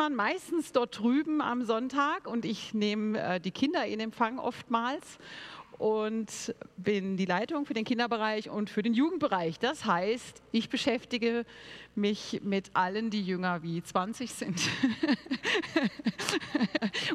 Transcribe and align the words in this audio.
man 0.00 0.14
meistens 0.14 0.72
dort 0.72 0.98
drüben 0.98 1.42
am 1.42 1.62
Sonntag 1.62 2.26
und 2.26 2.46
ich 2.46 2.72
nehme 2.72 3.20
äh, 3.20 3.38
die 3.38 3.50
Kinder 3.50 3.84
in 3.84 4.00
Empfang 4.00 4.38
oftmals 4.38 5.18
und 5.76 6.54
bin 6.78 7.18
die 7.18 7.26
Leitung 7.26 7.66
für 7.66 7.74
den 7.74 7.84
Kinderbereich 7.84 8.48
und 8.48 8.70
für 8.70 8.80
den 8.80 8.94
Jugendbereich. 8.94 9.58
Das 9.58 9.84
heißt, 9.84 10.42
ich 10.52 10.70
beschäftige 10.70 11.44
mich 11.94 12.40
mit 12.42 12.70
allen, 12.72 13.10
die 13.10 13.20
jünger 13.20 13.62
wie 13.62 13.82
20 13.82 14.32
sind. 14.32 14.58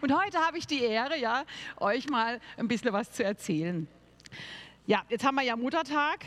und 0.02 0.15
heute 0.15 0.38
habe 0.38 0.59
ich 0.59 0.67
die 0.67 0.83
Ehre, 0.83 1.17
ja, 1.17 1.43
euch 1.77 2.07
mal 2.07 2.39
ein 2.55 2.67
bisschen 2.67 2.93
was 2.93 3.11
zu 3.11 3.23
erzählen. 3.23 3.88
Ja, 4.86 5.02
jetzt 5.09 5.25
haben 5.25 5.33
wir 5.33 5.43
ja 5.43 5.55
Muttertag 5.55 6.23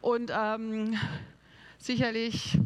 und 0.00 0.32
ähm, 0.34 0.98
sicherlich 1.76 2.58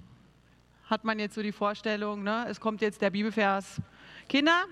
hat 0.88 1.04
man 1.04 1.18
jetzt 1.18 1.34
so 1.34 1.42
die 1.42 1.52
Vorstellung, 1.52 2.22
ne, 2.22 2.46
es 2.48 2.60
kommt 2.60 2.80
jetzt 2.80 3.02
der 3.02 3.10
Bibelvers, 3.10 3.80
Kinder, 4.28 4.64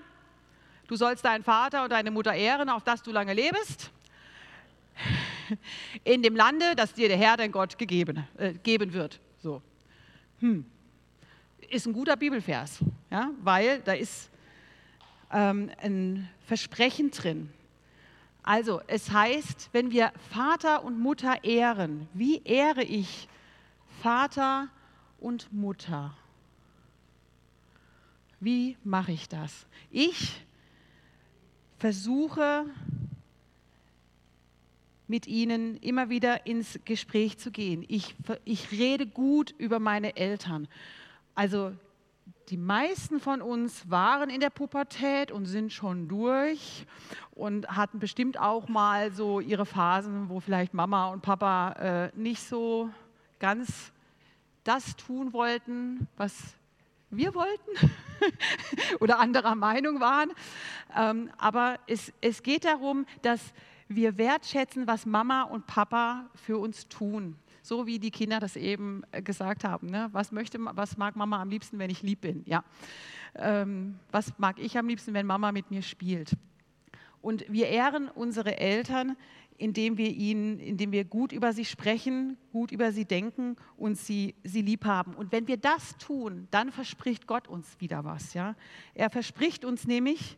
du 0.87 0.95
sollst 0.95 1.23
deinen 1.25 1.43
Vater 1.43 1.83
und 1.83 1.91
deine 1.91 2.11
Mutter 2.11 2.33
ehren, 2.33 2.69
auf 2.69 2.83
dass 2.83 3.03
du 3.03 3.11
lange 3.11 3.33
lebst 3.33 3.91
in 6.03 6.23
dem 6.23 6.35
Lande, 6.35 6.75
das 6.75 6.93
dir 6.93 7.07
der 7.07 7.17
Herr, 7.17 7.37
dein 7.37 7.51
Gott, 7.51 7.77
gegeben, 7.77 8.27
äh, 8.37 8.53
geben 8.53 8.93
wird. 8.93 9.19
So. 9.37 9.61
Hm. 10.39 10.65
Ist 11.69 11.85
ein 11.85 11.93
guter 11.93 12.15
Bibelvers, 12.15 12.79
ja? 13.11 13.29
weil 13.41 13.79
da 13.81 13.93
ist 13.93 14.29
ähm, 15.31 15.69
ein 15.81 16.29
Versprechen 16.45 17.11
drin. 17.11 17.51
Also, 18.41 18.81
es 18.87 19.11
heißt, 19.11 19.69
wenn 19.73 19.91
wir 19.91 20.13
Vater 20.31 20.83
und 20.83 20.97
Mutter 20.97 21.43
ehren, 21.43 22.07
wie 22.13 22.41
ehre 22.43 22.83
ich 22.83 23.27
Vater 24.01 24.69
und 25.19 25.51
Mutter? 25.51 26.15
Wie 28.39 28.77
mache 28.83 29.11
ich 29.11 29.27
das? 29.27 29.65
Ich 29.89 30.45
versuche 31.77 32.65
mit 35.07 35.25
ihnen 35.25 35.77
immer 35.77 36.09
wieder 36.09 36.45
ins 36.45 36.79
Gespräch 36.85 37.37
zu 37.37 37.51
gehen. 37.51 37.85
Ich, 37.87 38.15
ich 38.43 38.71
rede 38.71 39.07
gut 39.07 39.55
über 39.57 39.79
meine 39.79 40.17
Eltern. 40.17 40.67
Also 41.33 41.71
die 42.49 42.57
meisten 42.57 43.19
von 43.19 43.41
uns 43.41 43.89
waren 43.89 44.29
in 44.29 44.39
der 44.39 44.49
Pubertät 44.49 45.31
und 45.31 45.45
sind 45.45 45.73
schon 45.73 46.07
durch 46.07 46.85
und 47.31 47.67
hatten 47.69 47.99
bestimmt 47.99 48.39
auch 48.39 48.67
mal 48.67 49.11
so 49.11 49.39
ihre 49.39 49.65
Phasen, 49.65 50.29
wo 50.29 50.39
vielleicht 50.39 50.73
Mama 50.73 51.09
und 51.09 51.21
Papa 51.21 51.71
äh, 51.73 52.11
nicht 52.17 52.41
so 52.41 52.89
ganz 53.39 53.91
das 54.67 54.95
tun 54.95 55.33
wollten, 55.33 56.07
was 56.17 56.33
wir 57.09 57.33
wollten 57.33 57.91
oder 58.99 59.19
anderer 59.19 59.55
Meinung 59.55 59.99
waren. 59.99 60.31
Ähm, 60.95 61.29
aber 61.37 61.79
es, 61.87 62.11
es 62.19 62.43
geht 62.43 62.65
darum, 62.65 63.05
dass 63.21 63.53
wir 63.87 64.17
wertschätzen, 64.17 64.85
was 64.87 65.05
Mama 65.05 65.43
und 65.43 65.67
Papa 65.67 66.29
für 66.35 66.57
uns 66.57 66.89
tun. 66.89 67.37
So 67.61 67.85
wie 67.85 67.99
die 67.99 68.11
Kinder 68.11 68.39
das 68.39 68.55
eben 68.55 69.03
äh, 69.11 69.21
gesagt 69.21 69.63
haben. 69.63 69.87
Ne? 69.87 70.09
Was, 70.11 70.31
möchte, 70.31 70.59
was 70.59 70.97
mag 70.97 71.15
Mama 71.15 71.41
am 71.41 71.49
liebsten, 71.49 71.79
wenn 71.79 71.89
ich 71.89 72.01
lieb 72.01 72.21
bin? 72.21 72.43
Ja. 72.45 72.63
Ähm, 73.35 73.99
was 74.11 74.37
mag 74.37 74.59
ich 74.59 74.77
am 74.77 74.87
liebsten, 74.87 75.13
wenn 75.13 75.25
Mama 75.25 75.51
mit 75.51 75.71
mir 75.71 75.81
spielt? 75.81 76.31
Und 77.21 77.45
wir 77.49 77.67
ehren 77.67 78.09
unsere 78.09 78.57
Eltern, 78.57 79.15
indem 79.57 79.97
wir 79.97 80.11
ihnen, 80.11 80.59
indem 80.59 80.91
wir 80.91 81.03
gut 81.03 81.31
über 81.31 81.51
sie 81.51 81.65
sprechen, 81.65 82.37
gut 82.51 82.71
über 82.71 82.91
sie 82.91 83.05
denken 83.05 83.55
und 83.75 83.97
sie, 83.97 84.35
sie 84.43 84.61
lieb 84.61 84.85
haben. 84.85 85.13
Und 85.13 85.31
wenn 85.31 85.47
wir 85.47 85.57
das 85.57 85.97
tun, 85.97 86.47
dann 86.51 86.71
verspricht 86.71 87.25
Gott 87.25 87.47
uns 87.47 87.79
wieder 87.79 88.05
was. 88.05 88.33
Ja? 88.33 88.55
Er 88.93 89.09
verspricht 89.09 89.65
uns 89.65 89.87
nämlich, 89.87 90.37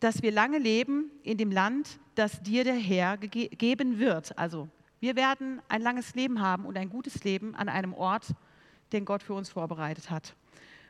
dass 0.00 0.22
wir 0.22 0.30
lange 0.30 0.58
leben 0.58 1.10
in 1.22 1.38
dem 1.38 1.50
Land, 1.50 1.98
das 2.14 2.42
dir 2.42 2.64
der 2.64 2.76
Herr 2.76 3.16
geben 3.16 3.98
wird. 3.98 4.38
Also 4.38 4.68
wir 5.00 5.16
werden 5.16 5.60
ein 5.68 5.80
langes 5.80 6.14
Leben 6.14 6.40
haben 6.40 6.66
und 6.66 6.76
ein 6.76 6.90
gutes 6.90 7.24
Leben 7.24 7.54
an 7.54 7.68
einem 7.68 7.94
Ort, 7.94 8.26
den 8.92 9.04
Gott 9.04 9.22
für 9.22 9.34
uns 9.34 9.48
vorbereitet 9.48 10.10
hat. 10.10 10.34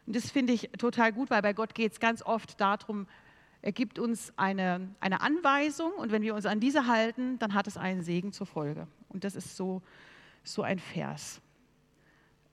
Und 0.07 0.17
das 0.17 0.31
finde 0.31 0.55
ich 0.55 0.71
total 0.79 1.13
gut, 1.13 1.31
weil 1.31 1.43
bei 1.43 1.53
Gott 1.53 1.75
geht 1.75 1.93
es 1.93 2.01
ganz 2.01 2.23
oft 2.23 2.61
darum, 2.61 3.07
er 3.61 3.73
gibt 3.73 3.99
uns 3.99 4.33
eine, 4.37 4.89
eine 5.01 5.21
Anweisung 5.21 5.93
und 5.93 6.13
wenn 6.13 6.23
wir 6.23 6.35
uns 6.35 6.47
an 6.47 6.61
diese 6.61 6.87
halten, 6.87 7.39
dann 7.39 7.55
hat 7.55 7.67
es 7.67 7.77
einen 7.77 8.03
Segen 8.03 8.33
zur 8.33 8.47
Folge. 8.47 8.87
Und 9.09 9.25
das 9.25 9.35
ist 9.35 9.57
so, 9.57 9.83
so 10.45 10.63
ein 10.63 10.79
Vers. 10.79 11.41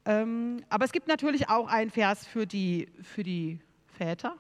Ähm, 0.06 0.64
aber 0.70 0.86
es 0.86 0.92
gibt 0.92 1.08
natürlich 1.08 1.50
auch 1.50 1.68
einen 1.68 1.92
Vers 1.92 2.26
für 2.26 2.48
die, 2.48 2.88
für 3.04 3.24
die 3.24 3.60
Väter, 3.88 4.36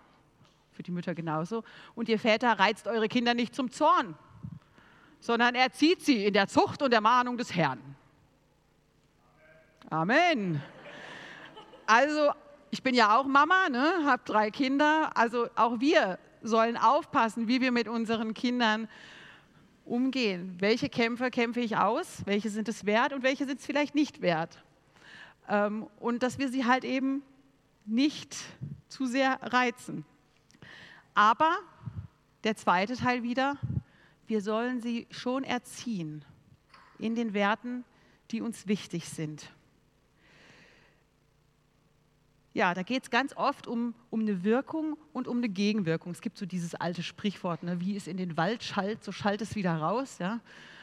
für 0.71 0.83
die 0.83 0.91
Mütter 0.91 1.13
genauso. 1.13 1.63
Und 1.93 2.09
ihr 2.09 2.19
Väter 2.19 2.59
reizt 2.59 2.87
eure 2.87 3.07
Kinder 3.07 3.33
nicht 3.33 3.53
zum 3.53 3.71
Zorn, 3.71 4.15
sondern 5.19 5.53
erzieht 5.55 6.01
sie 6.01 6.25
in 6.25 6.33
der 6.33 6.47
Zucht 6.47 6.81
und 6.81 6.91
der 6.91 7.01
Mahnung 7.01 7.37
des 7.37 7.55
Herrn. 7.55 7.79
Amen. 9.89 10.61
Also, 11.85 12.31
ich 12.71 12.81
bin 12.81 12.95
ja 12.95 13.17
auch 13.17 13.25
Mama, 13.25 13.69
ne, 13.69 14.03
habe 14.05 14.23
drei 14.25 14.49
Kinder. 14.49 15.11
Also 15.15 15.47
auch 15.55 15.79
wir 15.79 16.17
sollen 16.45 16.77
aufpassen, 16.77 17.47
wie 17.47 17.61
wir 17.61 17.71
mit 17.71 17.87
unseren 17.87 18.33
Kindern 18.33 18.87
umgehen. 19.83 20.55
Welche 20.59 20.89
Kämpfe 20.89 21.29
kämpfe 21.31 21.59
ich 21.59 21.77
aus? 21.77 22.23
Welche 22.25 22.49
sind 22.49 22.67
es 22.67 22.85
wert 22.85 23.13
und 23.13 23.23
welche 23.23 23.45
sind 23.45 23.59
es 23.59 23.65
vielleicht 23.65 23.95
nicht 23.95 24.21
wert? 24.21 24.63
Ähm, 25.47 25.87
und 25.99 26.23
dass 26.23 26.39
wir 26.39 26.49
sie 26.49 26.65
halt 26.65 26.83
eben 26.83 27.23
nicht 27.85 28.35
zu 28.89 29.05
sehr 29.05 29.39
reizen. 29.41 30.05
Aber 31.13 31.57
der 32.43 32.55
zweite 32.55 32.95
Teil 32.95 33.23
wieder, 33.23 33.57
wir 34.27 34.41
sollen 34.41 34.81
sie 34.81 35.07
schon 35.11 35.43
erziehen 35.43 36.25
in 36.97 37.15
den 37.15 37.33
Werten, 37.33 37.83
die 38.31 38.41
uns 38.41 38.67
wichtig 38.67 39.07
sind. 39.07 39.51
Ja, 42.55 42.73
da 42.73 42.83
geht 42.83 43.03
es 43.03 43.09
ganz 43.09 43.35
oft 43.35 43.67
um, 43.67 43.93
um 44.09 44.21
eine 44.21 44.45
Wirkung 44.45 44.95
und 45.11 45.27
um 45.27 45.39
eine 45.39 45.49
Gegenwirkung. 45.49 46.13
Es 46.13 46.21
gibt 46.21 46.37
so 46.37 46.45
dieses 46.45 46.73
alte 46.73 47.03
Sprichwort, 47.03 47.63
ne, 47.63 47.81
wie 47.81 47.97
es 47.97 48.07
in 48.07 48.15
den 48.15 48.37
Wald 48.37 48.63
schallt, 48.63 49.03
so 49.03 49.11
schallt 49.11 49.41
es 49.41 49.57
wieder 49.57 49.75
raus. 49.75 50.19
Ja? 50.19 50.39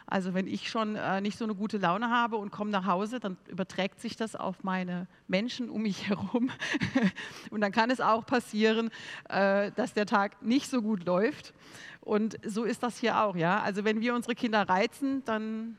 Also 0.06 0.34
wenn 0.34 0.46
ich 0.46 0.68
schon 0.68 0.96
äh, 0.96 1.22
nicht 1.22 1.38
so 1.38 1.44
eine 1.44 1.54
gute 1.54 1.78
Laune 1.78 2.10
habe 2.10 2.36
und 2.36 2.50
komme 2.50 2.70
nach 2.70 2.84
Hause, 2.84 3.20
dann 3.20 3.38
überträgt 3.48 4.00
sich 4.00 4.16
das 4.16 4.36
auf 4.36 4.62
meine 4.64 5.06
Menschen 5.28 5.70
um 5.70 5.80
mich 5.80 6.08
herum. 6.10 6.50
und 7.50 7.62
dann 7.62 7.72
kann 7.72 7.90
es 7.90 8.02
auch 8.02 8.26
passieren, 8.26 8.90
äh, 9.30 9.70
dass 9.72 9.94
der 9.94 10.04
Tag 10.04 10.42
nicht 10.42 10.68
so 10.68 10.82
gut 10.82 11.06
läuft. 11.06 11.54
Und 12.02 12.36
so 12.44 12.64
ist 12.64 12.82
das 12.82 12.98
hier 12.98 13.22
auch. 13.22 13.34
Ja? 13.34 13.62
Also 13.62 13.82
wenn 13.82 14.02
wir 14.02 14.14
unsere 14.14 14.34
Kinder 14.34 14.68
reizen, 14.68 15.24
dann 15.24 15.78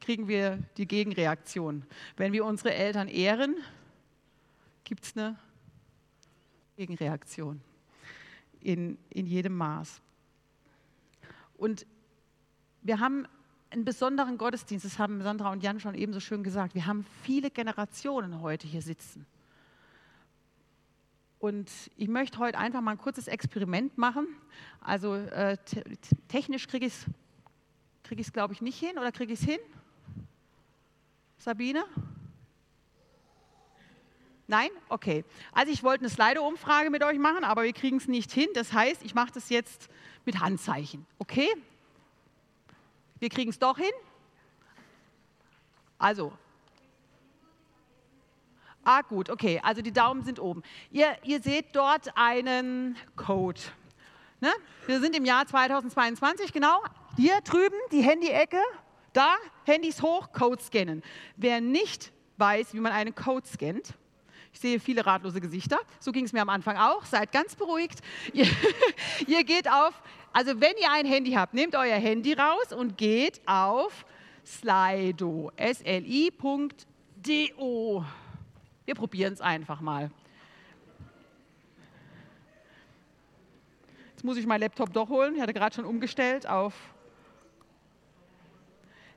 kriegen 0.00 0.26
wir 0.26 0.58
die 0.78 0.88
Gegenreaktion. 0.88 1.84
Wenn 2.16 2.32
wir 2.32 2.44
unsere 2.44 2.74
Eltern 2.74 3.06
ehren, 3.06 3.54
gibt 4.88 5.04
es 5.04 5.14
eine 5.14 5.36
Gegenreaktion 6.76 7.60
in, 8.60 8.96
in 9.10 9.26
jedem 9.26 9.54
Maß. 9.54 10.00
Und 11.58 11.86
wir 12.80 12.98
haben 12.98 13.26
einen 13.68 13.84
besonderen 13.84 14.38
Gottesdienst, 14.38 14.86
das 14.86 14.98
haben 14.98 15.22
Sandra 15.22 15.52
und 15.52 15.62
Jan 15.62 15.78
schon 15.78 15.94
eben 15.94 16.14
so 16.14 16.20
schön 16.20 16.42
gesagt. 16.42 16.74
Wir 16.74 16.86
haben 16.86 17.04
viele 17.22 17.50
Generationen 17.50 18.40
heute 18.40 18.66
hier 18.66 18.80
sitzen. 18.80 19.26
Und 21.38 21.70
ich 21.98 22.08
möchte 22.08 22.38
heute 22.38 22.56
einfach 22.56 22.80
mal 22.80 22.92
ein 22.92 22.98
kurzes 22.98 23.28
Experiment 23.28 23.98
machen. 23.98 24.26
Also 24.80 25.16
äh, 25.16 25.58
technisch 26.28 26.66
kriege 26.66 26.86
ich 26.86 26.94
es, 26.94 27.06
krieg 28.04 28.32
glaube 28.32 28.54
ich, 28.54 28.62
nicht 28.62 28.78
hin 28.78 28.96
oder 28.98 29.12
kriege 29.12 29.34
ich 29.34 29.40
es 29.40 29.44
hin? 29.44 29.60
Sabine? 31.36 31.84
Nein? 34.50 34.70
Okay. 34.88 35.24
Also 35.52 35.70
ich 35.70 35.82
wollte 35.82 36.04
eine 36.04 36.10
Slido-Umfrage 36.10 36.88
mit 36.88 37.04
euch 37.04 37.18
machen, 37.18 37.44
aber 37.44 37.64
wir 37.64 37.72
kriegen 37.74 37.98
es 37.98 38.08
nicht 38.08 38.32
hin. 38.32 38.48
Das 38.54 38.72
heißt, 38.72 39.04
ich 39.04 39.14
mache 39.14 39.30
das 39.32 39.50
jetzt 39.50 39.88
mit 40.24 40.40
Handzeichen. 40.40 41.06
Okay? 41.18 41.48
Wir 43.18 43.28
kriegen 43.28 43.50
es 43.50 43.58
doch 43.58 43.76
hin. 43.76 43.92
Also. 45.98 46.32
Ah, 48.82 49.02
gut, 49.02 49.28
okay. 49.28 49.60
Also 49.62 49.82
die 49.82 49.92
Daumen 49.92 50.24
sind 50.24 50.40
oben. 50.40 50.62
Ihr, 50.90 51.14
ihr 51.24 51.42
seht 51.42 51.76
dort 51.76 52.16
einen 52.16 52.96
Code. 53.16 53.60
Ne? 54.40 54.50
Wir 54.86 55.00
sind 55.00 55.14
im 55.14 55.26
Jahr 55.26 55.46
2022, 55.46 56.54
genau. 56.54 56.82
Hier 57.16 57.38
drüben, 57.42 57.76
die 57.92 58.00
Handy-Ecke. 58.00 58.62
Da, 59.12 59.36
Handys 59.64 60.00
hoch, 60.00 60.32
Code 60.32 60.62
scannen. 60.62 61.02
Wer 61.36 61.60
nicht 61.60 62.12
weiß, 62.38 62.72
wie 62.72 62.80
man 62.80 62.92
einen 62.92 63.14
Code 63.14 63.46
scannt, 63.46 63.94
ich 64.52 64.60
sehe 64.60 64.80
viele 64.80 65.04
ratlose 65.06 65.40
Gesichter. 65.40 65.78
So 66.00 66.12
ging 66.12 66.24
es 66.24 66.32
mir 66.32 66.42
am 66.42 66.48
Anfang 66.48 66.76
auch. 66.76 67.04
Seid 67.04 67.32
ganz 67.32 67.54
beruhigt. 67.54 68.00
Ihr, 68.32 68.46
ihr 69.26 69.44
geht 69.44 69.70
auf, 69.70 70.00
also 70.32 70.60
wenn 70.60 70.76
ihr 70.80 70.90
ein 70.90 71.06
Handy 71.06 71.32
habt, 71.32 71.54
nehmt 71.54 71.74
euer 71.74 71.96
Handy 71.96 72.32
raus 72.32 72.72
und 72.72 72.96
geht 72.98 73.40
auf 73.46 74.04
Slido. 74.44 75.52
S-L-I.do. 75.56 76.74
Wir 78.84 78.94
probieren 78.94 79.34
es 79.34 79.40
einfach 79.40 79.80
mal. 79.80 80.10
Jetzt 84.12 84.24
muss 84.24 84.36
ich 84.36 84.46
meinen 84.46 84.62
Laptop 84.62 84.92
doch 84.92 85.08
holen. 85.08 85.36
Ich 85.36 85.40
hatte 85.40 85.54
gerade 85.54 85.76
schon 85.76 85.84
umgestellt 85.84 86.48
auf. 86.48 86.74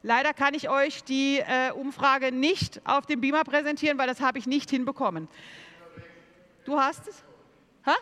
Leider 0.04 0.34
kann 0.34 0.56
ich 0.56 0.68
euch 0.68 1.04
die 1.04 1.40
äh, 1.40 1.72
Umfrage 1.72 2.32
nicht 2.32 2.82
auf 2.86 3.06
dem 3.06 3.22
Beamer 3.22 3.44
präsentieren, 3.44 3.98
weil 4.00 4.08
das 4.08 4.20
habe 4.20 4.40
ich 4.40 4.48
nicht 4.48 4.70
hinbekommen. 4.70 5.28
Du 6.66 6.80
hast 6.80 7.08
es? 7.08 7.24
Ha? 7.86 7.96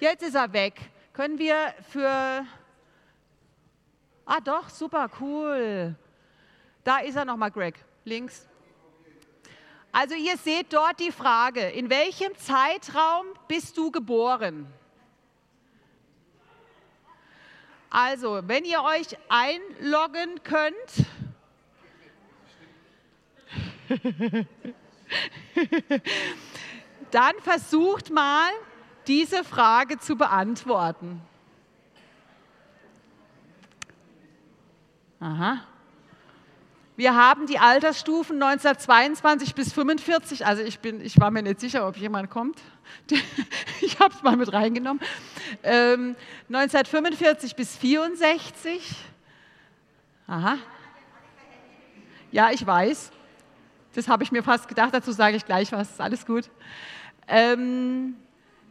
Jetzt 0.00 0.22
ist 0.22 0.34
er 0.34 0.52
weg. 0.52 0.80
Können 1.12 1.38
wir 1.38 1.74
für. 1.90 2.46
Ah, 4.24 4.40
doch, 4.42 4.70
super, 4.70 5.10
cool. 5.20 5.94
Da 6.84 6.98
ist 6.98 7.16
er 7.16 7.26
nochmal, 7.26 7.50
Greg. 7.50 7.74
Links. 8.04 8.48
Also, 9.92 10.14
ihr 10.14 10.38
seht 10.38 10.72
dort 10.72 11.00
die 11.00 11.12
Frage: 11.12 11.68
In 11.68 11.90
welchem 11.90 12.34
Zeitraum 12.36 13.26
bist 13.46 13.76
du 13.76 13.90
geboren? 13.90 14.72
Also, 17.90 18.40
wenn 18.46 18.64
ihr 18.64 18.82
euch 18.82 19.18
einloggen 19.28 20.40
könnt. 20.44 21.06
dann 27.10 27.34
versucht 27.42 28.10
mal, 28.10 28.50
diese 29.08 29.42
Frage 29.42 29.98
zu 29.98 30.14
beantworten. 30.16 31.20
Aha. 35.18 35.64
Wir 36.96 37.14
haben 37.16 37.46
die 37.46 37.58
Altersstufen 37.58 38.40
1922 38.42 39.54
bis 39.54 39.72
45. 39.72 40.46
Also 40.46 40.62
ich, 40.62 40.78
bin, 40.80 41.00
ich 41.00 41.18
war 41.18 41.30
mir 41.30 41.42
nicht 41.42 41.58
sicher, 41.58 41.88
ob 41.88 41.96
jemand 41.96 42.30
kommt. 42.30 42.60
Ich 43.82 43.98
habe 43.98 44.14
es 44.14 44.22
mal 44.22 44.36
mit 44.36 44.52
reingenommen. 44.52 45.02
Ähm, 45.62 46.14
1945 46.48 47.56
bis 47.56 47.76
64. 47.76 48.80
Aha. 50.26 50.58
Ja, 52.30 52.50
ich 52.50 52.64
weiß. 52.64 53.10
Das 53.94 54.08
habe 54.08 54.22
ich 54.22 54.32
mir 54.32 54.42
fast 54.42 54.68
gedacht. 54.68 54.94
Dazu 54.94 55.12
sage 55.12 55.36
ich 55.36 55.44
gleich 55.44 55.72
was. 55.72 55.98
Alles 55.98 56.24
gut. 56.24 56.50
Ähm, 57.26 58.16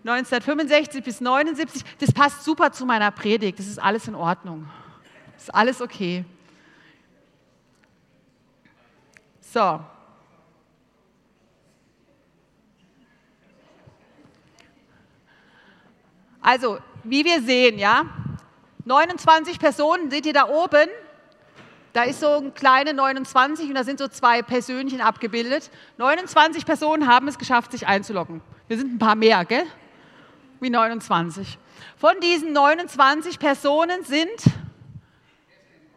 1965 0.04 1.04
bis 1.04 1.22
79. 1.22 1.84
Das 2.00 2.14
passt 2.14 2.44
super 2.44 2.72
zu 2.72 2.86
meiner 2.86 3.12
Predigt. 3.12 3.60
Das 3.60 3.68
ist 3.68 3.80
alles 3.80 4.08
in 4.08 4.16
Ordnung. 4.16 4.70
Das 5.34 5.44
ist 5.44 5.56
alles 5.56 5.82
okay. 5.82 6.24
So. 9.42 9.80
Also, 16.42 16.80
wie 17.04 17.26
wir 17.26 17.42
sehen, 17.42 17.78
ja, 17.80 18.06
29 18.86 19.60
Personen, 19.60 20.10
seht 20.10 20.26
ihr 20.26 20.34
da 20.34 20.48
oben? 20.48 20.88
Da 21.94 22.04
ist 22.04 22.20
so 22.20 22.38
ein 22.38 22.54
kleine 22.54 22.94
29 22.94 23.68
und 23.68 23.76
da 23.76 23.84
sind 23.84 24.00
so 24.00 24.08
zwei 24.08 24.42
Persönchen 24.42 25.02
abgebildet. 25.02 25.70
29 25.98 26.66
Personen 26.66 27.08
haben 27.08 27.28
es 27.28 27.38
geschafft, 27.38 27.72
sich 27.72 27.88
einzuloggen. 27.88 28.42
Wir 28.68 28.78
sind 28.78 28.94
ein 28.94 29.00
paar 29.00 29.16
mehr, 29.16 29.44
gell? 29.46 29.66
Wie 30.60 30.70
29. 30.70 31.58
Von 31.98 32.14
diesen 32.22 32.54
29 32.54 33.40
Personen 33.40 34.04
sind 34.04 34.30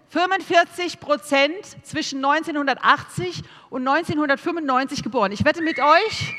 45 0.09 1.01
Prozent 1.01 1.65
zwischen 1.83 2.25
1980 2.25 3.43
und 3.71 3.87
1995 3.87 5.03
geboren. 5.03 5.33
Ich 5.33 5.45
wette 5.45 5.63
mit 5.63 5.79
euch, 5.79 6.35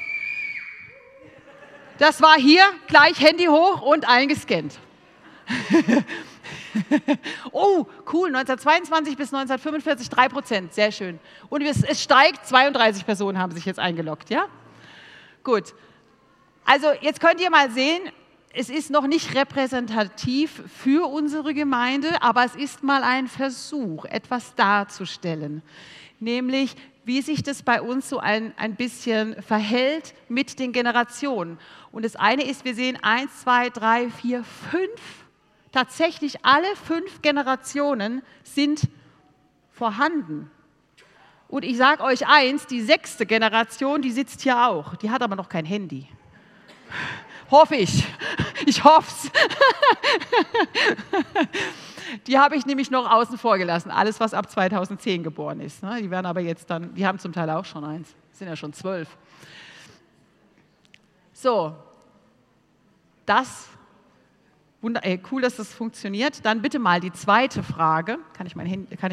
das 2.04 2.22
war 2.22 2.36
hier 2.36 2.66
gleich 2.88 3.18
Handy 3.22 3.46
hoch 3.46 3.82
und 3.82 4.06
eingescannt. 4.06 4.78
oh, 7.54 7.86
cool, 8.12 8.28
1922 8.28 9.16
bis 9.16 9.34
1945 9.34 10.10
3 10.10 10.28
Prozent, 10.28 10.74
sehr 10.74 10.92
schön. 10.92 11.18
Und 11.48 11.62
es, 11.62 11.82
es 11.82 12.04
steigt, 12.04 12.46
32 12.46 13.06
Personen 13.06 13.38
haben 13.40 13.54
sich 13.54 13.64
jetzt 13.66 13.80
eingeloggt, 13.80 14.30
ja? 14.30 14.48
Gut. 15.46 15.74
Also 16.66 16.88
jetzt 17.00 17.22
könnt 17.22 17.40
ihr 17.40 17.50
mal 17.50 17.72
sehen, 17.72 18.02
es 18.54 18.70
ist 18.70 18.90
noch 18.90 19.08
nicht 19.08 19.34
repräsentativ 19.34 20.62
für 20.78 21.08
unsere 21.08 21.54
Gemeinde, 21.54 22.22
aber 22.22 22.44
es 22.44 22.56
ist 22.56 22.84
mal 22.84 23.04
ein 23.04 23.30
Versuch, 23.30 24.04
etwas 24.04 24.56
darzustellen. 24.56 25.62
Nämlich, 26.20 26.76
wie 27.06 27.22
sich 27.22 27.44
das 27.44 27.64
bei 27.64 27.82
uns 27.82 28.10
so 28.10 28.20
ein, 28.20 28.54
ein 28.58 28.76
bisschen 28.76 29.42
verhält 29.42 30.14
mit 30.30 30.60
den 30.60 30.72
Generationen. 30.72 31.60
Und 31.92 32.06
das 32.06 32.16
eine 32.16 32.44
ist, 32.44 32.66
wir 32.66 32.76
sehen 32.76 32.98
eins, 33.02 33.42
zwei, 33.42 33.70
drei, 33.70 34.10
vier, 34.10 34.44
fünf, 34.44 35.26
tatsächlich 35.72 36.46
alle 36.46 36.76
fünf 36.76 37.22
Generationen 37.22 38.22
sind 38.44 38.88
vorhanden. 39.72 40.50
Und 41.48 41.66
ich 41.66 41.78
sage 41.78 42.04
euch 42.04 42.28
eins, 42.28 42.66
die 42.66 42.82
sechste 42.82 43.26
Generation, 43.26 44.02
die 44.02 44.12
sitzt 44.12 44.42
hier 44.42 44.66
auch, 44.66 44.96
die 44.96 45.12
hat 45.12 45.22
aber 45.22 45.36
noch 45.36 45.50
kein 45.50 45.66
Handy. 45.66 46.08
Hoffe 47.52 47.76
ich. 47.76 48.06
Ich 48.66 48.84
hoffe 48.84 49.12
es. 49.12 49.32
Die 52.28 52.38
habe 52.38 52.56
ich 52.56 52.66
nämlich 52.66 52.92
noch 52.92 53.10
außen 53.10 53.38
vor 53.38 53.58
gelassen. 53.58 53.92
Alles, 53.92 54.20
was 54.20 54.34
ab 54.34 54.50
2010 54.50 55.24
geboren 55.24 55.60
ist. 55.60 55.84
Ne? 55.84 56.02
Die 56.02 56.12
werden 56.12 56.26
aber 56.26 56.42
jetzt 56.42 56.70
dann, 56.70 56.94
die 56.96 57.06
haben 57.06 57.20
zum 57.20 57.34
Teil 57.34 57.50
auch 57.50 57.66
schon 57.66 57.84
eins. 57.84 58.16
Sind 58.32 58.48
ja 58.48 58.56
schon 58.56 58.74
zwölf. 58.74 59.10
So. 61.34 61.76
Das, 63.26 63.70
ey, 65.02 65.22
cool, 65.32 65.42
dass 65.42 65.56
das 65.56 65.74
funktioniert. 65.74 66.46
Dann 66.46 66.62
bitte 66.62 66.80
mal 66.80 67.00
die 67.00 67.12
zweite 67.12 67.64
Frage. 67.64 68.20
Kann 68.34 68.48
ich 68.48 68.56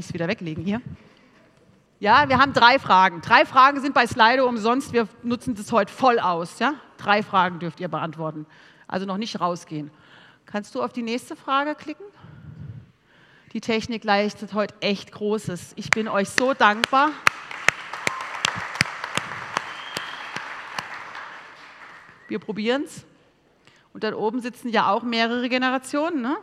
es 0.06 0.12
wieder 0.12 0.28
weglegen 0.28 0.64
hier? 0.64 0.80
Ja, 2.00 2.28
wir 2.28 2.38
haben 2.38 2.54
drei 2.54 2.78
Fragen. 2.78 3.20
Drei 3.20 3.44
Fragen 3.44 3.80
sind 3.80 3.92
bei 3.92 4.06
Slido 4.06 4.48
umsonst. 4.48 4.92
Wir 4.94 5.06
nutzen 5.22 5.54
das 5.54 5.70
heute 5.70 5.92
voll 5.92 6.18
aus. 6.18 6.58
Ja? 6.58 6.74
Drei 6.96 7.22
Fragen 7.22 7.58
dürft 7.58 7.78
ihr 7.78 7.88
beantworten. 7.88 8.46
Also 8.88 9.06
noch 9.06 9.18
nicht 9.18 9.38
rausgehen. 9.38 9.90
Kannst 10.46 10.74
du 10.74 10.82
auf 10.82 10.92
die 10.92 11.02
nächste 11.02 11.36
Frage 11.36 11.74
klicken? 11.74 12.04
Die 13.52 13.60
Technik 13.60 14.04
leistet 14.04 14.54
heute 14.54 14.76
echt 14.80 15.10
Großes. 15.10 15.72
Ich 15.74 15.90
bin 15.90 16.06
euch 16.06 16.28
so 16.28 16.54
dankbar. 16.54 17.10
Wir 22.28 22.38
probieren 22.38 22.84
es. 22.84 23.04
Und 23.92 24.04
dann 24.04 24.14
oben 24.14 24.40
sitzen 24.40 24.68
ja 24.68 24.88
auch 24.92 25.02
mehrere 25.02 25.48
Generationen. 25.48 26.22
Ne? 26.22 26.36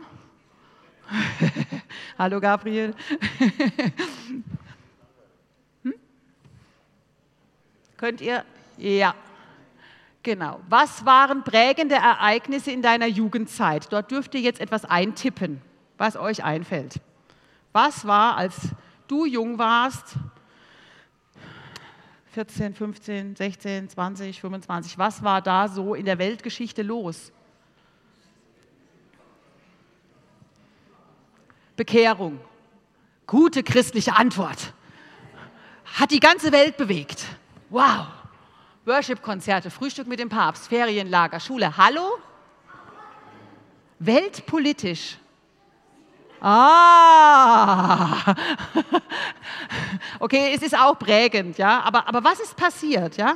Hallo 2.18 2.40
Gabriel. 2.40 2.94
Könnt 7.96 8.20
ihr? 8.20 8.44
Ja. 8.76 9.14
Genau. 10.22 10.60
Was 10.68 11.06
waren 11.06 11.42
prägende 11.42 11.94
Ereignisse 11.94 12.70
in 12.70 12.82
deiner 12.82 13.06
Jugendzeit? 13.06 13.90
Dort 13.90 14.10
dürft 14.10 14.34
ihr 14.34 14.42
jetzt 14.42 14.60
etwas 14.60 14.84
eintippen, 14.84 15.62
was 15.98 16.16
euch 16.16 16.42
einfällt. 16.42 17.00
Was 17.72 18.06
war, 18.06 18.36
als 18.36 18.54
du 19.08 19.26
jung 19.26 19.58
warst, 19.58 20.14
14, 22.32 22.74
15, 22.74 23.36
16, 23.36 23.88
20, 23.88 24.40
25, 24.40 24.98
was 24.98 25.22
war 25.22 25.42
da 25.42 25.68
so 25.68 25.94
in 25.94 26.04
der 26.04 26.18
Weltgeschichte 26.18 26.82
los? 26.82 27.32
Bekehrung. 31.76 32.40
Gute 33.26 33.62
christliche 33.62 34.16
Antwort. 34.16 34.72
Hat 35.84 36.10
die 36.10 36.20
ganze 36.20 36.52
Welt 36.52 36.76
bewegt. 36.76 37.24
Wow. 37.70 38.06
Worship-Konzerte, 38.84 39.70
Frühstück 39.70 40.06
mit 40.06 40.18
dem 40.18 40.28
Papst, 40.28 40.68
Ferienlager, 40.68 41.40
Schule. 41.40 41.76
Hallo? 41.76 42.18
Weltpolitisch. 43.98 45.18
Ah. 46.40 48.34
Okay, 50.20 50.52
es 50.54 50.62
ist 50.62 50.76
auch 50.76 50.98
prägend, 50.98 51.58
ja. 51.58 51.80
Aber, 51.80 52.06
aber 52.08 52.22
was 52.24 52.40
ist 52.40 52.56
passiert, 52.56 53.16
ja? 53.16 53.34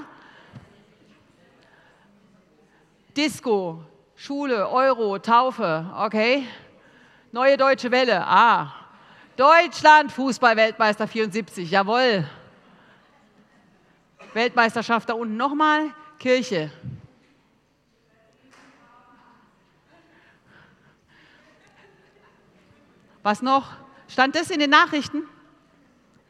Disco, 3.16 3.84
Schule, 4.16 4.68
Euro, 4.68 5.18
Taufe, 5.18 5.86
okay. 5.96 6.46
Neue 7.30 7.56
Deutsche 7.56 7.90
Welle, 7.90 8.26
ah. 8.26 8.74
Deutschland, 9.36 10.10
Fußball-Weltmeister 10.12 11.06
74, 11.06 11.70
jawohl. 11.70 12.28
Weltmeisterschaft 14.34 15.08
da 15.08 15.14
unten 15.14 15.36
nochmal, 15.36 15.94
Kirche. 16.18 16.70
Was 23.22 23.42
noch? 23.42 23.68
Stand 24.08 24.34
das 24.36 24.50
in 24.50 24.58
den 24.58 24.70
Nachrichten? 24.70 25.22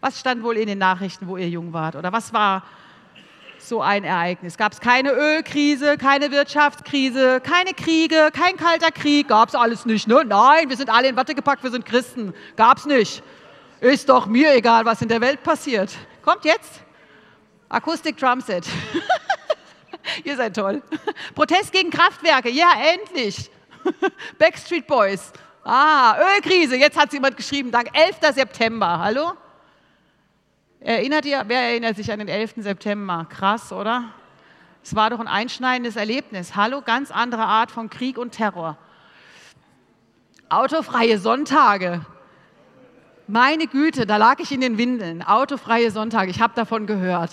Was 0.01 0.19
stand 0.19 0.43
wohl 0.43 0.57
in 0.57 0.67
den 0.67 0.79
Nachrichten, 0.79 1.27
wo 1.29 1.37
ihr 1.37 1.49
jung 1.49 1.73
wart? 1.73 1.97
Oder 1.97 2.13
was 2.13 2.33
war 2.33 2.65
so 3.69 3.81
ein 3.81 4.05
Ereignis. 4.05 4.57
Gab 4.57 4.73
es 4.73 4.81
keine 4.81 5.13
Ölkrise, 5.13 5.97
keine 5.97 6.31
Wirtschaftskrise, 6.31 7.41
keine 7.41 7.75
Kriege, 7.75 8.31
kein 8.33 8.57
kalter 8.57 8.91
Krieg, 8.91 9.29
gab 9.29 9.49
es 9.49 9.55
alles 9.55 9.87
nicht. 9.87 10.09
Ne? 10.09 10.25
Nein, 10.27 10.69
wir 10.69 10.77
sind 10.77 10.91
alle 10.91 11.09
in 11.09 11.17
Watte 11.17 11.35
gepackt, 11.35 11.63
wir 11.63 11.71
sind 11.71 11.87
Christen. 11.87 12.35
Gab 12.57 12.79
es 12.79 12.87
nicht. 12.87 13.23
Ist 13.81 14.09
doch 14.09 14.27
mir 14.27 14.55
egal, 14.55 14.85
was 14.85 15.03
in 15.03 15.09
der 15.09 15.21
Welt 15.21 15.43
passiert. 15.43 15.91
Kommt 16.23 16.45
jetzt. 16.45 16.83
Akustik 17.69 18.17
Drumset. 18.17 18.67
Ihr 20.25 20.37
seid 20.37 20.55
toll. 20.55 20.83
Protest 21.35 21.73
gegen 21.73 21.91
Kraftwerke. 21.91 22.51
Ja, 22.51 22.71
endlich. 22.93 23.51
Backstreet 24.39 24.87
Boys. 24.87 25.33
Ah, 25.65 26.17
Ölkrise. 26.37 26.77
Jetzt 26.77 26.99
hat 26.99 27.13
jemand 27.13 27.37
geschrieben. 27.37 27.71
Dank 27.71 27.89
11. 27.93 28.35
September. 28.35 28.99
Hallo? 28.99 29.33
Erinnert 30.81 31.25
ihr, 31.25 31.45
wer 31.47 31.61
erinnert 31.61 31.97
sich 31.97 32.11
an 32.11 32.19
den 32.19 32.29
11. 32.29 32.55
September? 32.57 33.27
Krass, 33.29 33.73
oder? 33.73 34.13
Es 34.83 34.97
war 34.97 35.11
doch 35.11 35.21
ein 35.21 35.29
einschneidendes 35.29 35.95
Erlebnis. 35.95 36.57
Hallo, 36.57 36.83
ganz 36.83 37.13
andere 37.13 37.45
Art 37.45 37.71
von 37.71 37.89
Krieg 37.89 38.19
und 38.19 38.33
Terror. 38.33 38.77
Autofreie 40.49 41.19
Sonntage. 41.19 42.05
Meine 43.29 43.69
Güte, 43.69 44.05
da 44.05 44.17
lag 44.17 44.41
ich 44.41 44.51
in 44.51 44.61
den 44.61 44.79
Windeln. 44.79 45.23
Autofreie 45.23 45.93
Sonntage, 45.93 46.31
ich 46.31 46.41
habe 46.41 46.55
davon 46.57 46.87
gehört. 46.87 47.31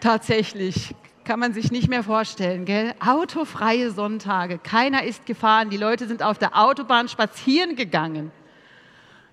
Tatsächlich, 0.00 0.94
kann 1.26 1.40
man 1.40 1.52
sich 1.52 1.70
nicht 1.72 1.88
mehr 1.88 2.04
vorstellen, 2.04 2.64
gell? 2.64 2.94
Autofreie 3.04 3.90
Sonntage, 3.90 4.58
keiner 4.58 5.02
ist 5.02 5.26
gefahren, 5.26 5.68
die 5.68 5.76
Leute 5.76 6.06
sind 6.06 6.22
auf 6.22 6.38
der 6.38 6.56
Autobahn 6.56 7.08
spazieren 7.08 7.76
gegangen. 7.76 8.30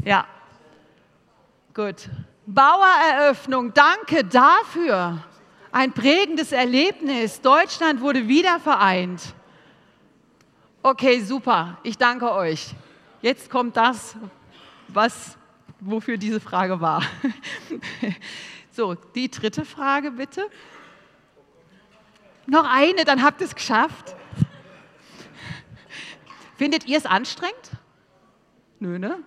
Ja, 0.03 0.25
gut. 1.73 2.09
Bauereröffnung, 2.45 3.73
danke 3.73 4.25
dafür. 4.25 5.23
Ein 5.71 5.93
prägendes 5.93 6.51
Erlebnis. 6.51 7.39
Deutschland 7.39 8.01
wurde 8.01 8.27
wieder 8.27 8.59
vereint. 8.59 9.21
Okay, 10.81 11.21
super. 11.21 11.77
Ich 11.83 11.97
danke 11.97 12.31
euch. 12.31 12.73
Jetzt 13.21 13.50
kommt 13.50 13.77
das, 13.77 14.17
was, 14.89 15.38
wofür 15.79 16.17
diese 16.17 16.41
Frage 16.41 16.81
war. 16.81 17.03
So, 18.75 18.95
die 18.95 19.29
dritte 19.29 19.65
Frage 19.65 20.09
bitte. 20.09 20.50
Noch 22.45 22.69
eine, 22.69 23.05
dann 23.05 23.23
habt 23.23 23.41
ihr 23.41 23.47
es 23.47 23.55
geschafft. 23.55 24.15
Findet 26.57 26.85
ihr 26.85 26.97
es 26.97 27.05
anstrengend? 27.05 27.71
Nö, 28.79 29.00
ne? 29.00 29.19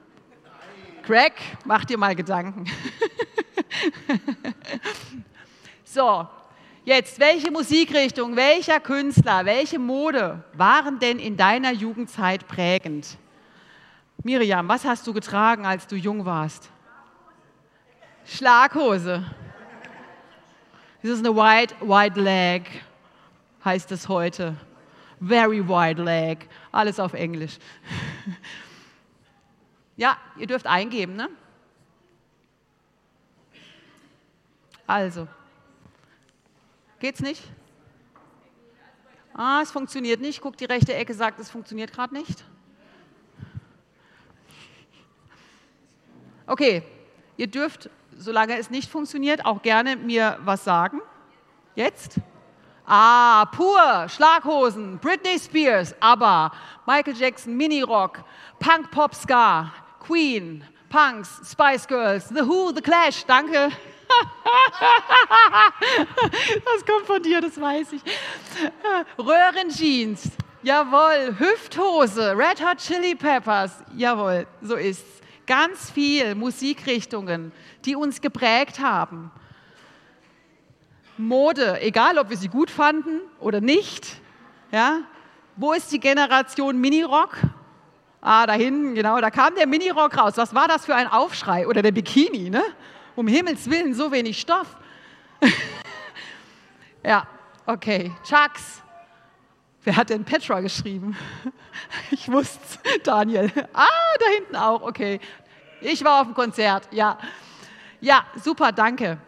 Craig, 1.03 1.33
mach 1.65 1.85
dir 1.85 1.99
mal 1.99 2.15
Gedanken. 2.15 2.65
so, 5.85 6.27
jetzt, 6.85 7.19
welche 7.21 7.51
Musikrichtung, 7.51 8.37
welcher 8.37 8.81
Künstler, 8.81 9.45
welche 9.45 9.79
Mode 9.79 10.45
waren 10.53 10.99
denn 10.99 11.19
in 11.19 11.37
deiner 11.37 11.73
Jugendzeit 11.73 12.47
prägend? 12.49 13.19
Miriam, 14.23 14.69
was 14.69 14.85
hast 14.85 15.07
du 15.07 15.13
getragen, 15.13 15.65
als 15.65 15.87
du 15.87 15.97
jung 15.97 16.25
warst? 16.25 16.71
Schlaghose. 18.25 19.25
Das 21.03 21.13
ist 21.13 21.25
eine 21.25 21.37
wide, 21.37 21.75
wide 21.81 22.21
leg, 22.21 22.83
heißt 23.67 23.93
es 23.93 24.09
heute. 24.09 24.57
Very 25.21 25.69
wide 25.69 26.03
leg. 26.03 26.49
Alles 26.73 26.99
auf 26.99 27.13
Englisch. 27.13 27.59
Ja, 29.99 30.19
ihr 30.37 30.47
dürft 30.47 30.67
eingeben, 30.67 31.17
ne? 31.17 31.31
Also. 34.87 35.27
Geht's 36.99 37.21
nicht? 37.21 37.43
Ah, 39.33 39.61
es 39.63 39.71
funktioniert 39.71 40.21
nicht. 40.21 40.43
Guck, 40.43 40.59
die 40.59 40.67
rechte 40.67 40.93
Ecke 40.93 41.15
sagt, 41.15 41.41
es 41.41 41.51
funktioniert 41.51 41.95
gerade 41.95 42.13
nicht. 42.13 42.45
Okay, 46.47 46.83
ihr 47.39 47.47
dürft, 47.47 47.89
solange 48.17 48.59
es 48.59 48.69
nicht 48.69 48.91
funktioniert, 48.91 49.47
auch 49.47 49.63
gerne 49.63 49.97
mir 49.97 50.39
was 50.43 50.63
sagen. 50.63 51.01
Jetzt? 51.75 52.21
Ah, 52.89 53.49
pur, 53.51 54.09
Schlaghosen, 54.09 54.99
Britney 55.01 55.39
Spears, 55.39 55.93
ABBA, 56.01 56.53
Michael 56.87 57.15
Jackson, 57.15 57.57
Mini-Rock, 57.57 58.23
Punk, 58.61 58.93
Pop, 58.93 59.13
Ska, 59.13 59.73
Queen, 59.99 60.63
Punks, 60.89 61.41
Spice 61.51 61.85
Girls, 61.87 62.29
The 62.29 62.43
Who, 62.43 62.73
The 62.73 62.81
Clash, 62.81 63.25
danke. 63.25 63.73
das 66.65 66.85
kommt 66.87 67.07
von 67.07 67.21
dir, 67.21 67.41
das 67.41 67.61
weiß 67.61 67.95
ich. 67.95 68.03
Röhrenjeans, 69.19 70.31
jawohl. 70.63 71.35
Hüfthose, 71.39 72.37
Red 72.37 72.61
Hot 72.61 72.79
Chili 72.79 73.17
Peppers, 73.17 73.83
jawohl, 73.97 74.47
so 74.63 74.77
ist's. 74.77 75.23
Ganz 75.47 75.91
viel 75.91 76.35
Musikrichtungen, 76.35 77.53
die 77.85 77.95
uns 77.95 78.21
geprägt 78.21 78.81
haben. 78.81 79.31
Mode, 81.19 81.81
egal 81.81 82.19
ob 82.19 82.31
wir 82.31 82.37
sie 82.37 82.49
gut 82.49 82.71
fanden 82.71 83.21
oder 83.41 83.61
nicht. 83.61 84.21
Ja? 84.71 85.01
Wo 85.57 85.73
ist 85.73 85.91
die 85.93 86.01
Generation 86.01 86.79
Minirock? 86.79 87.37
Ah, 88.21 88.47
da 88.47 88.55
hinten, 88.55 88.95
genau, 88.95 89.21
da 89.21 89.31
kam 89.31 89.55
der 89.55 89.67
Minirock 89.67 90.19
raus. 90.19 90.35
Was 90.37 90.55
war 90.55 90.69
das 90.69 90.85
für 90.85 90.95
ein 90.95 91.07
Aufschrei? 91.07 91.67
Oder 91.67 91.83
der 91.83 91.93
Bikini, 91.93 92.51
ne? 92.51 92.63
Um 93.15 93.29
Himmels 93.29 93.71
Willen, 93.71 93.95
so 93.95 94.11
wenig 94.11 94.41
Stoff. 94.41 94.77
ja, 97.05 97.27
okay. 97.67 98.13
Chucks. 98.25 98.83
Wer 99.85 99.97
hat 99.97 100.11
denn 100.11 100.25
Petra 100.25 100.61
geschrieben? 100.61 101.17
ich 102.11 102.31
wusste 102.31 102.61
Daniel. 103.05 103.53
Ah, 103.73 103.87
da 104.19 104.27
hinten 104.35 104.57
auch, 104.57 104.83
okay. 104.83 105.21
Ich 105.81 106.03
war 106.05 106.21
auf 106.21 106.27
dem 106.27 106.35
Konzert, 106.35 106.89
ja. 106.91 107.17
Ja, 108.01 108.27
super, 108.43 108.73
danke. 108.73 109.19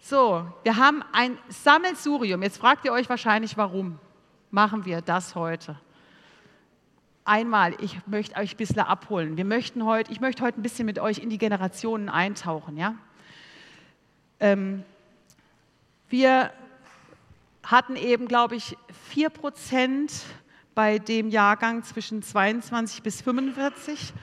So, 0.00 0.46
wir 0.62 0.76
haben 0.76 1.02
ein 1.12 1.36
Sammelsurium. 1.48 2.42
Jetzt 2.42 2.58
fragt 2.58 2.84
ihr 2.84 2.92
euch 2.92 3.08
wahrscheinlich, 3.08 3.56
warum 3.56 3.98
machen 4.50 4.84
wir 4.84 5.02
das 5.02 5.34
heute? 5.34 5.76
einmal, 7.28 7.74
ich 7.80 7.98
möchte 8.06 8.36
euch 8.36 8.54
ein 8.54 8.56
bisschen 8.56 8.80
abholen. 8.80 9.36
Wir 9.36 9.44
möchten 9.44 9.84
heute, 9.84 10.10
ich 10.10 10.20
möchte 10.20 10.42
heute 10.42 10.58
ein 10.58 10.62
bisschen 10.62 10.86
mit 10.86 10.98
euch 10.98 11.18
in 11.18 11.28
die 11.28 11.38
Generationen 11.38 12.08
eintauchen. 12.08 12.76
Ja? 12.76 12.94
Ähm, 14.40 14.82
wir 16.08 16.50
hatten 17.62 17.96
eben, 17.96 18.28
glaube 18.28 18.56
ich, 18.56 18.76
4 19.10 19.28
Prozent 19.28 20.24
bei 20.74 20.98
dem 20.98 21.28
Jahrgang 21.28 21.82
zwischen 21.82 22.22
22 22.22 23.02
bis 23.02 23.20
45. 23.20 24.14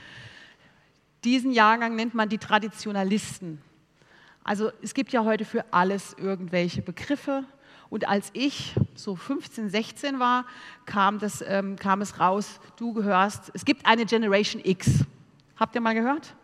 Diesen 1.24 1.52
Jahrgang 1.52 1.96
nennt 1.96 2.16
man 2.16 2.28
die 2.28 2.40
Traditionalisten. 2.40 3.62
Also 4.46 4.72
es 4.84 4.94
gibt 4.94 5.12
ja 5.12 5.24
heute 5.24 5.44
für 5.44 5.66
alles 5.72 6.16
irgendwelche 6.20 6.84
Begriffe. 6.84 7.44
Und 7.90 8.08
als 8.08 8.30
ich 8.34 8.76
so 8.94 9.16
15, 9.16 9.70
16 9.72 10.20
war, 10.20 10.46
kam, 10.86 11.18
das, 11.18 11.44
ähm, 11.48 11.78
kam 11.78 12.02
es 12.02 12.20
raus, 12.20 12.60
du 12.78 12.94
gehörst, 12.94 13.50
es 13.56 13.66
gibt 13.66 13.88
eine 13.88 14.06
Generation 14.06 14.62
X. 14.64 15.04
Habt 15.60 15.74
ihr 15.74 15.82
mal 15.82 15.96
gehört? 15.96 16.36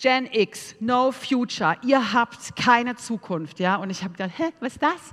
Gen 0.00 0.28
X, 0.30 0.76
no 0.78 1.10
future, 1.10 1.76
ihr 1.82 2.12
habt 2.12 2.54
keine 2.54 2.94
Zukunft, 2.94 3.58
ja. 3.58 3.74
Und 3.74 3.90
ich 3.90 4.04
habe 4.04 4.12
gedacht, 4.12 4.38
hä, 4.38 4.52
was 4.60 4.74
ist 4.74 4.82
das? 4.82 5.10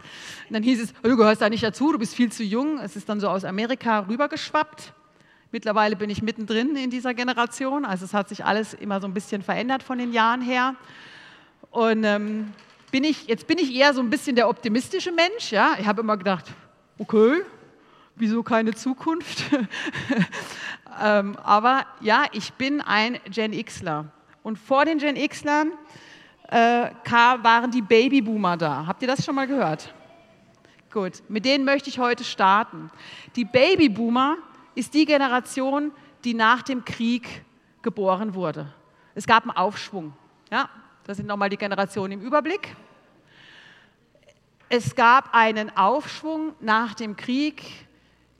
Und 0.47 0.53
dann 0.53 0.61
hieß 0.61 0.83
es, 0.83 0.93
du 1.01 1.17
gehörst 1.17 1.41
da 1.41 1.49
nicht 1.49 1.63
dazu, 1.63 1.91
du 1.91 1.97
bist 1.97 2.13
viel 2.13 2.31
zu 2.31 2.43
jung. 2.43 2.77
Es 2.77 2.95
ist 2.95 3.09
dann 3.09 3.19
so 3.19 3.29
aus 3.29 3.45
Amerika 3.45 4.01
rübergeschwappt. 4.01 4.93
Mittlerweile 5.51 5.95
bin 5.95 6.11
ich 6.11 6.21
mittendrin 6.21 6.75
in 6.75 6.91
dieser 6.91 7.15
Generation, 7.15 7.83
also 7.83 8.05
es 8.05 8.13
hat 8.13 8.29
sich 8.29 8.45
alles 8.45 8.75
immer 8.75 9.01
so 9.01 9.07
ein 9.07 9.13
bisschen 9.15 9.41
verändert 9.41 9.81
von 9.81 9.97
den 9.97 10.13
Jahren 10.13 10.41
her. 10.41 10.75
Und 11.75 12.05
ähm, 12.05 12.53
bin 12.89 13.03
ich, 13.03 13.27
jetzt 13.27 13.47
bin 13.47 13.57
ich 13.57 13.75
eher 13.75 13.93
so 13.93 13.99
ein 13.99 14.09
bisschen 14.09 14.37
der 14.37 14.47
optimistische 14.47 15.11
Mensch. 15.11 15.51
Ja? 15.51 15.75
Ich 15.77 15.85
habe 15.85 15.99
immer 15.99 16.15
gedacht, 16.15 16.45
okay, 16.97 17.41
wieso 18.15 18.43
keine 18.43 18.73
Zukunft? 18.73 19.43
ähm, 21.03 21.35
aber 21.43 21.85
ja, 21.99 22.27
ich 22.31 22.53
bin 22.53 22.79
ein 22.79 23.19
Gen 23.29 23.51
Xler. 23.51 24.05
Und 24.41 24.57
vor 24.57 24.85
den 24.85 24.99
Gen 24.99 25.15
Xlern 25.27 25.73
äh, 26.47 26.91
waren 27.03 27.71
die 27.71 27.81
Babyboomer 27.81 28.55
da. 28.55 28.87
Habt 28.87 29.01
ihr 29.01 29.09
das 29.09 29.25
schon 29.25 29.35
mal 29.35 29.45
gehört? 29.45 29.93
Gut, 30.93 31.23
mit 31.27 31.43
denen 31.43 31.65
möchte 31.65 31.89
ich 31.89 31.99
heute 31.99 32.23
starten. 32.23 32.89
Die 33.35 33.43
Babyboomer 33.43 34.37
ist 34.75 34.93
die 34.93 35.05
Generation, 35.05 35.91
die 36.23 36.35
nach 36.35 36.61
dem 36.61 36.85
Krieg 36.85 37.43
geboren 37.81 38.33
wurde. 38.33 38.73
Es 39.13 39.27
gab 39.27 39.43
einen 39.43 39.57
Aufschwung. 39.57 40.13
Ja, 40.49 40.69
das 41.05 41.17
sind 41.17 41.27
nochmal 41.27 41.49
die 41.49 41.57
Generationen 41.57 42.13
im 42.13 42.21
Überblick. 42.21 42.75
Es 44.69 44.95
gab 44.95 45.35
einen 45.35 45.75
Aufschwung 45.77 46.53
nach 46.59 46.95
dem 46.95 47.15
Krieg. 47.15 47.63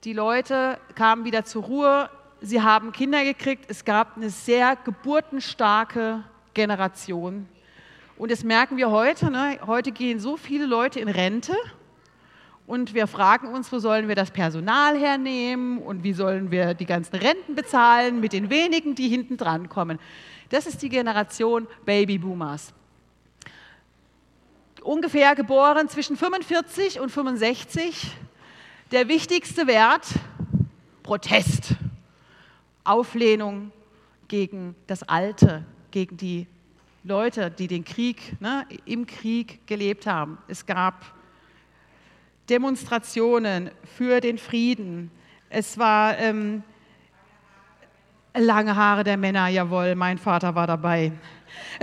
Die 0.02 0.12
Leute 0.12 0.78
kamen 0.96 1.24
wieder 1.24 1.44
zur 1.44 1.62
Ruhe. 1.62 2.10
Sie 2.40 2.60
haben 2.60 2.90
Kinder 2.90 3.22
gekriegt. 3.22 3.66
Es 3.68 3.84
gab 3.84 4.16
eine 4.16 4.30
sehr 4.30 4.74
geburtenstarke 4.74 6.24
Generation. 6.54 7.48
Und 8.18 8.32
das 8.32 8.42
merken 8.42 8.76
wir 8.76 8.90
heute. 8.90 9.30
Ne? 9.30 9.60
Heute 9.64 9.92
gehen 9.92 10.18
so 10.18 10.36
viele 10.36 10.66
Leute 10.66 10.98
in 10.98 11.08
Rente 11.08 11.54
und 12.66 12.94
wir 12.94 13.06
fragen 13.06 13.48
uns, 13.48 13.70
wo 13.70 13.78
sollen 13.78 14.08
wir 14.08 14.16
das 14.16 14.30
Personal 14.30 14.98
hernehmen 14.98 15.78
und 15.78 16.02
wie 16.02 16.12
sollen 16.12 16.50
wir 16.50 16.74
die 16.74 16.86
ganzen 16.86 17.16
Renten 17.16 17.54
bezahlen 17.54 18.20
mit 18.20 18.32
den 18.32 18.50
wenigen, 18.50 18.94
die 18.94 19.08
hinten 19.08 19.36
dran 19.36 19.68
kommen. 19.68 19.98
Das 20.48 20.66
ist 20.66 20.82
die 20.82 20.88
Generation 20.88 21.66
Babyboomers. 21.84 22.72
Ungefähr 24.82 25.34
geboren 25.34 25.88
zwischen 25.88 26.16
45 26.16 27.00
und 27.00 27.10
65. 27.10 28.12
Der 28.92 29.08
wichtigste 29.08 29.66
Wert, 29.66 30.06
Protest, 31.02 31.74
Auflehnung 32.84 33.72
gegen 34.28 34.76
das 34.86 35.02
Alte, 35.02 35.64
gegen 35.90 36.16
die 36.16 36.46
Leute, 37.02 37.50
die 37.50 37.66
den 37.66 37.84
Krieg, 37.84 38.40
ne, 38.40 38.66
im 38.84 39.06
Krieg 39.06 39.66
gelebt 39.66 40.06
haben. 40.06 40.38
Es 40.48 40.66
gab 40.66 41.15
Demonstrationen 42.48 43.70
für 43.96 44.20
den 44.20 44.38
Frieden. 44.38 45.10
Es 45.50 45.78
war 45.78 46.18
ähm, 46.18 46.62
lange 48.36 48.76
Haare 48.76 49.04
der 49.04 49.16
Männer, 49.16 49.48
jawohl, 49.48 49.94
mein 49.94 50.18
Vater 50.18 50.54
war 50.54 50.66
dabei. 50.66 51.12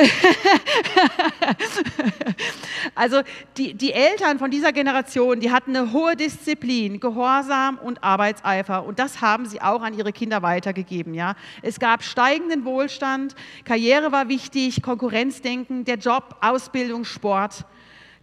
also 2.95 3.21
die, 3.57 3.73
die 3.73 3.93
Eltern 3.93 4.39
von 4.39 4.51
dieser 4.51 4.71
Generation, 4.71 5.39
die 5.39 5.51
hatten 5.51 5.75
eine 5.75 5.91
hohe 5.91 6.15
Disziplin, 6.15 6.99
Gehorsam 6.99 7.77
und 7.77 8.03
Arbeitseifer 8.03 8.85
und 8.85 8.99
das 8.99 9.21
haben 9.21 9.45
sie 9.45 9.61
auch 9.61 9.81
an 9.81 9.97
ihre 9.97 10.11
Kinder 10.11 10.41
weitergegeben. 10.41 11.13
Ja? 11.13 11.35
Es 11.61 11.79
gab 11.79 12.03
steigenden 12.03 12.65
Wohlstand, 12.65 13.35
Karriere 13.65 14.11
war 14.11 14.29
wichtig, 14.29 14.81
Konkurrenzdenken, 14.81 15.85
der 15.85 15.97
Job, 15.97 16.35
Ausbildung, 16.41 17.05
Sport. 17.05 17.65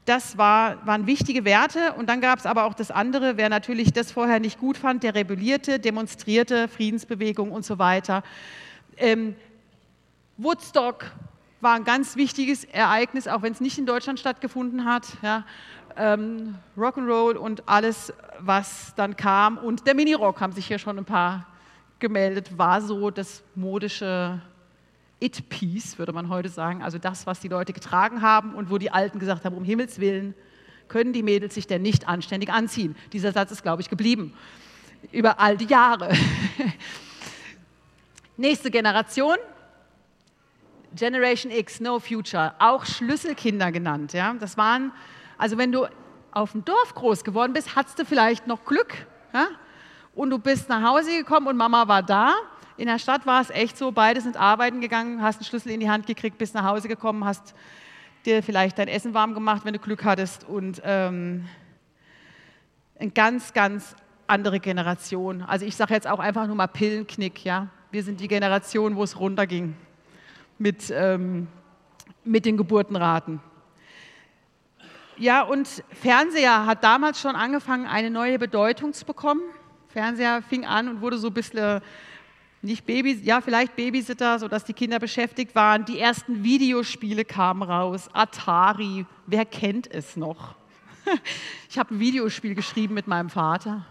Das 0.04 0.38
war, 0.38 0.84
waren 0.86 1.06
wichtige 1.06 1.44
Werte 1.44 1.92
und 1.92 2.08
dann 2.08 2.20
gab 2.20 2.38
es 2.38 2.46
aber 2.46 2.64
auch 2.64 2.74
das 2.74 2.90
andere, 2.90 3.36
wer 3.36 3.48
natürlich 3.48 3.92
das 3.92 4.10
vorher 4.10 4.40
nicht 4.40 4.58
gut 4.58 4.76
fand, 4.76 5.02
der 5.02 5.14
rebellierte, 5.14 5.78
demonstrierte, 5.78 6.68
Friedensbewegung 6.68 7.52
und 7.52 7.64
so 7.64 7.78
weiter. 7.78 8.22
Ähm, 8.96 9.36
Woodstock 10.38 11.04
war 11.60 11.74
ein 11.74 11.84
ganz 11.84 12.16
wichtiges 12.16 12.64
Ereignis, 12.64 13.28
auch 13.28 13.42
wenn 13.42 13.52
es 13.52 13.60
nicht 13.60 13.78
in 13.78 13.84
Deutschland 13.86 14.18
stattgefunden 14.18 14.86
hat. 14.86 15.06
Ja. 15.22 15.44
Ähm, 15.96 16.54
Rock'n'Roll 16.78 17.36
und 17.36 17.68
alles, 17.68 18.12
was 18.38 18.94
dann 18.96 19.16
kam. 19.16 19.58
Und 19.58 19.86
der 19.86 19.94
Minirock 19.94 20.40
haben 20.40 20.52
sich 20.52 20.66
hier 20.66 20.78
schon 20.78 20.98
ein 20.98 21.04
paar 21.04 21.46
gemeldet, 21.98 22.56
war 22.56 22.80
so 22.80 23.10
das 23.10 23.42
modische 23.54 24.40
It-Piece, 25.20 25.98
würde 25.98 26.12
man 26.12 26.28
heute 26.28 26.48
sagen. 26.48 26.82
Also 26.82 26.98
das, 26.98 27.26
was 27.26 27.40
die 27.40 27.48
Leute 27.48 27.72
getragen 27.72 28.22
haben 28.22 28.54
und 28.54 28.70
wo 28.70 28.78
die 28.78 28.90
Alten 28.90 29.18
gesagt 29.18 29.44
haben, 29.44 29.56
um 29.56 29.64
Himmels 29.64 30.00
Willen, 30.00 30.34
können 30.88 31.12
die 31.12 31.22
Mädels 31.22 31.54
sich 31.54 31.66
denn 31.66 31.82
nicht 31.82 32.08
anständig 32.08 32.50
anziehen. 32.50 32.96
Dieser 33.12 33.32
Satz 33.32 33.52
ist, 33.52 33.62
glaube 33.62 33.82
ich, 33.82 33.88
geblieben. 33.88 34.34
Über 35.12 35.38
all 35.38 35.56
die 35.56 35.66
Jahre. 35.66 36.12
Nächste 38.36 38.70
Generation, 38.70 39.36
Generation 40.94 41.52
X, 41.52 41.80
No 41.80 42.00
Future, 42.00 42.54
auch 42.58 42.84
Schlüsselkinder 42.84 43.70
genannt. 43.70 44.12
Ja? 44.12 44.34
Das 44.34 44.56
waren, 44.56 44.92
also 45.38 45.56
wenn 45.58 45.72
du 45.72 45.86
auf 46.32 46.52
dem 46.52 46.64
Dorf 46.64 46.94
groß 46.94 47.24
geworden 47.24 47.52
bist, 47.52 47.76
hattest 47.76 47.98
du 47.98 48.04
vielleicht 48.04 48.46
noch 48.46 48.64
Glück. 48.64 48.94
Ja? 49.32 49.48
Und 50.14 50.30
du 50.30 50.38
bist 50.38 50.68
nach 50.68 50.82
Hause 50.82 51.10
gekommen 51.16 51.46
und 51.46 51.56
Mama 51.56 51.86
war 51.86 52.02
da. 52.02 52.34
In 52.80 52.86
der 52.86 52.98
Stadt 52.98 53.26
war 53.26 53.42
es 53.42 53.50
echt 53.50 53.76
so, 53.76 53.92
beide 53.92 54.22
sind 54.22 54.38
arbeiten 54.38 54.80
gegangen, 54.80 55.20
hast 55.20 55.36
einen 55.36 55.44
Schlüssel 55.44 55.70
in 55.70 55.80
die 55.80 55.90
Hand 55.90 56.06
gekriegt, 56.06 56.38
bist 56.38 56.54
nach 56.54 56.64
Hause 56.64 56.88
gekommen, 56.88 57.26
hast 57.26 57.54
dir 58.24 58.42
vielleicht 58.42 58.78
dein 58.78 58.88
Essen 58.88 59.12
warm 59.12 59.34
gemacht, 59.34 59.66
wenn 59.66 59.74
du 59.74 59.78
Glück 59.78 60.02
hattest. 60.02 60.48
Und 60.48 60.80
ähm, 60.82 61.46
eine 62.98 63.10
ganz, 63.10 63.52
ganz 63.52 63.94
andere 64.26 64.60
Generation. 64.60 65.42
Also 65.42 65.66
ich 65.66 65.76
sage 65.76 65.92
jetzt 65.92 66.06
auch 66.06 66.20
einfach 66.20 66.46
nur 66.46 66.56
mal 66.56 66.68
Pillenknick. 66.68 67.44
Ja? 67.44 67.68
Wir 67.90 68.02
sind 68.02 68.18
die 68.18 68.28
Generation, 68.28 68.96
wo 68.96 69.02
es 69.02 69.20
runterging 69.20 69.76
mit, 70.56 70.90
ähm, 70.90 71.48
mit 72.24 72.46
den 72.46 72.56
Geburtenraten. 72.56 73.40
Ja, 75.18 75.42
und 75.42 75.84
Fernseher 75.90 76.64
hat 76.64 76.82
damals 76.82 77.20
schon 77.20 77.36
angefangen, 77.36 77.84
eine 77.86 78.08
neue 78.08 78.38
Bedeutung 78.38 78.94
zu 78.94 79.04
bekommen. 79.04 79.42
Fernseher 79.88 80.40
fing 80.40 80.64
an 80.64 80.88
und 80.88 81.02
wurde 81.02 81.18
so 81.18 81.26
ein 81.26 81.34
bisschen, 81.34 81.82
nicht 82.62 82.84
Babys, 82.84 83.24
ja, 83.24 83.40
vielleicht 83.40 83.74
Babysitter, 83.76 84.38
sodass 84.38 84.64
die 84.64 84.74
Kinder 84.74 84.98
beschäftigt 84.98 85.54
waren. 85.54 85.84
Die 85.86 85.98
ersten 85.98 86.44
Videospiele 86.44 87.24
kamen 87.24 87.62
raus. 87.62 88.08
Atari, 88.12 89.06
wer 89.26 89.44
kennt 89.44 89.90
es 89.92 90.16
noch? 90.16 90.54
Ich 91.70 91.78
habe 91.78 91.94
ein 91.94 92.00
Videospiel 92.00 92.54
geschrieben 92.54 92.94
mit 92.94 93.06
meinem 93.06 93.30
Vater. 93.30 93.86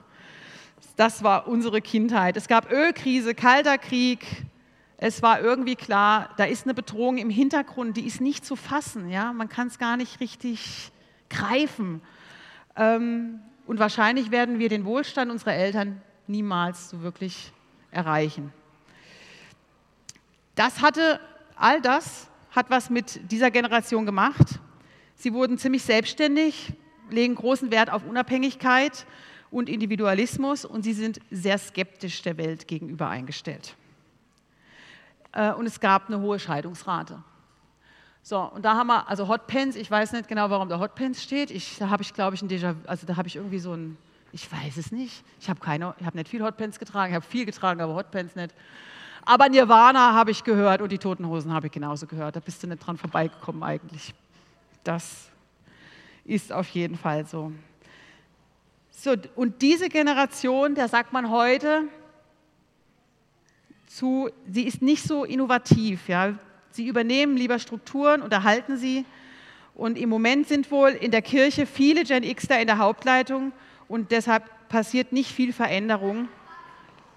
Das 0.98 1.24
war 1.24 1.48
unsere 1.48 1.82
Kindheit. 1.82 2.36
Es 2.36 2.48
gab 2.48 2.72
Ölkrise, 2.72 3.34
Kalter 3.34 3.78
Krieg, 3.78 4.26
es 5.02 5.22
war 5.22 5.40
irgendwie 5.40 5.78
klar, 5.78 6.30
da 6.36 6.44
ist 6.44 6.66
eine 6.66 6.74
Bedrohung 6.74 7.18
im 7.20 7.30
Hintergrund, 7.30 7.96
die 7.96 8.06
ist 8.06 8.20
nicht 8.20 8.46
zu 8.46 8.58
fassen. 8.58 9.10
Ja? 9.10 9.32
Man 9.32 9.48
kann 9.48 9.68
es 9.68 9.80
gar 9.80 9.96
nicht 9.96 10.20
richtig 10.20 10.92
greifen. 11.30 12.02
Ähm, 12.76 13.40
und 13.66 13.80
wahrscheinlich 13.80 14.30
werden 14.30 14.60
wir 14.60 14.68
den 14.68 14.84
Wohlstand 14.84 15.32
unserer 15.32 15.54
Eltern 15.54 16.02
niemals 16.28 16.90
so 16.90 17.02
wirklich 17.02 17.54
erreichen. 17.92 18.52
Das 20.60 20.82
hatte, 20.82 21.22
all 21.56 21.80
das 21.80 22.30
hat 22.52 22.70
was 22.70 22.90
mit 22.90 23.32
dieser 23.32 23.50
Generation 23.50 24.06
gemacht. 24.06 24.60
Sie 25.16 25.34
wurden 25.34 25.58
ziemlich 25.58 25.84
selbstständig, 25.84 26.74
legen 27.10 27.36
großen 27.36 27.72
Wert 27.72 27.90
auf 27.90 28.06
Unabhängigkeit 28.06 29.06
und 29.52 29.70
Individualismus 29.70 30.66
und 30.66 30.84
sie 30.84 30.92
sind 30.92 31.22
sehr 31.32 31.58
skeptisch 31.58 32.24
der 32.24 32.36
Welt 32.36 32.68
gegenüber 32.68 33.08
eingestellt. 33.08 33.74
Äh, 35.32 35.54
und 35.54 35.66
es 35.66 35.80
gab 35.80 36.10
eine 36.10 36.20
hohe 36.20 36.40
Scheidungsrate. 36.40 37.24
So, 38.22 38.42
und 38.42 38.66
da 38.66 38.76
haben 38.76 38.88
wir, 38.88 39.08
also 39.08 39.30
Hotpants, 39.30 39.78
ich 39.78 39.90
weiß 39.90 40.12
nicht 40.12 40.28
genau, 40.28 40.50
warum 40.50 40.68
da 40.68 40.78
Hotpants 40.78 41.24
steht. 41.24 41.52
Ich, 41.52 41.78
da 41.78 41.90
habe 41.90 42.04
ich, 42.04 42.14
glaube 42.14 42.36
ich, 42.36 42.42
ein 42.42 42.50
Déjà, 42.50 42.76
also 42.86 43.08
da 43.08 43.16
habe 43.16 43.30
ich 43.30 43.38
irgendwie 43.38 43.60
so 43.60 43.72
ein, 43.72 43.98
ich 44.34 44.52
weiß 44.52 44.76
es 44.76 44.92
nicht. 44.92 45.24
Ich 45.40 45.50
habe 45.50 45.62
keine, 45.62 45.96
ich 46.02 46.06
habe 46.06 46.18
nicht 46.18 46.28
viel 46.28 46.44
Hotpants 46.44 46.80
getragen, 46.80 47.14
ich 47.14 47.16
habe 47.16 47.26
viel 47.26 47.46
getragen, 47.46 47.80
aber 47.80 47.96
Hotpants 47.96 48.36
nicht. 48.36 48.54
Aber 49.26 49.50
Nirvana 49.50 50.14
habe 50.14 50.32
ich 50.32 50.44
gehört 50.44 50.82
und 50.82 50.92
die 50.92 50.98
Toten 50.98 51.28
Hosen 51.28 51.54
habe 51.54 51.68
ich 51.68 51.74
genauso 51.74 52.08
gehört. 52.08 52.36
Da 52.36 52.40
bist 52.40 52.64
du 52.64 52.68
nicht 52.68 52.86
dran 52.86 52.98
vorbeigekommen 52.98 53.64
eigentlich. 53.64 54.14
Das 54.84 55.30
ist 56.26 56.52
auf 56.52 56.68
jeden 56.70 56.98
Fall 56.98 57.26
so. 57.26 57.52
So, 58.92 59.16
und 59.36 59.62
diese 59.62 59.90
Generation, 59.90 60.76
der 60.76 60.88
sagt 60.88 61.14
man 61.14 61.30
heute, 61.30 61.84
zu, 63.88 64.30
sie 64.48 64.64
ist 64.64 64.82
nicht 64.82 65.04
so 65.04 65.24
innovativ. 65.24 66.08
Ja. 66.08 66.34
Sie 66.72 66.88
übernehmen 66.88 67.36
lieber 67.36 67.60
Strukturen 67.60 68.22
und 68.22 68.32
erhalten 68.32 68.78
sie. 68.78 69.06
Und 69.74 69.98
im 69.98 70.10
Moment 70.10 70.48
sind 70.48 70.70
wohl 70.72 70.90
in 70.90 71.12
der 71.12 71.22
Kirche 71.22 71.66
viele 71.66 72.04
Gen 72.04 72.24
Xler 72.24 72.62
in 72.62 72.68
der 72.68 72.78
Hauptleitung 72.78 73.54
und 73.88 74.12
deshalb 74.12 74.44
passiert 74.70 75.12
nicht 75.12 75.32
viel 75.32 75.54
Veränderung. 75.54 76.28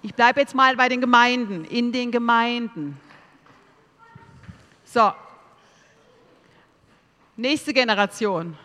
Ich 0.04 0.14
bleibe 0.14 0.40
jetzt 0.40 0.54
mal 0.54 0.76
bei 0.76 0.88
den 0.88 1.00
Gemeinden, 1.00 1.64
in 1.64 1.92
den 1.92 2.10
Gemeinden. 2.10 2.98
So, 4.84 5.12
nächste 7.36 7.72
Generation, 7.72 8.58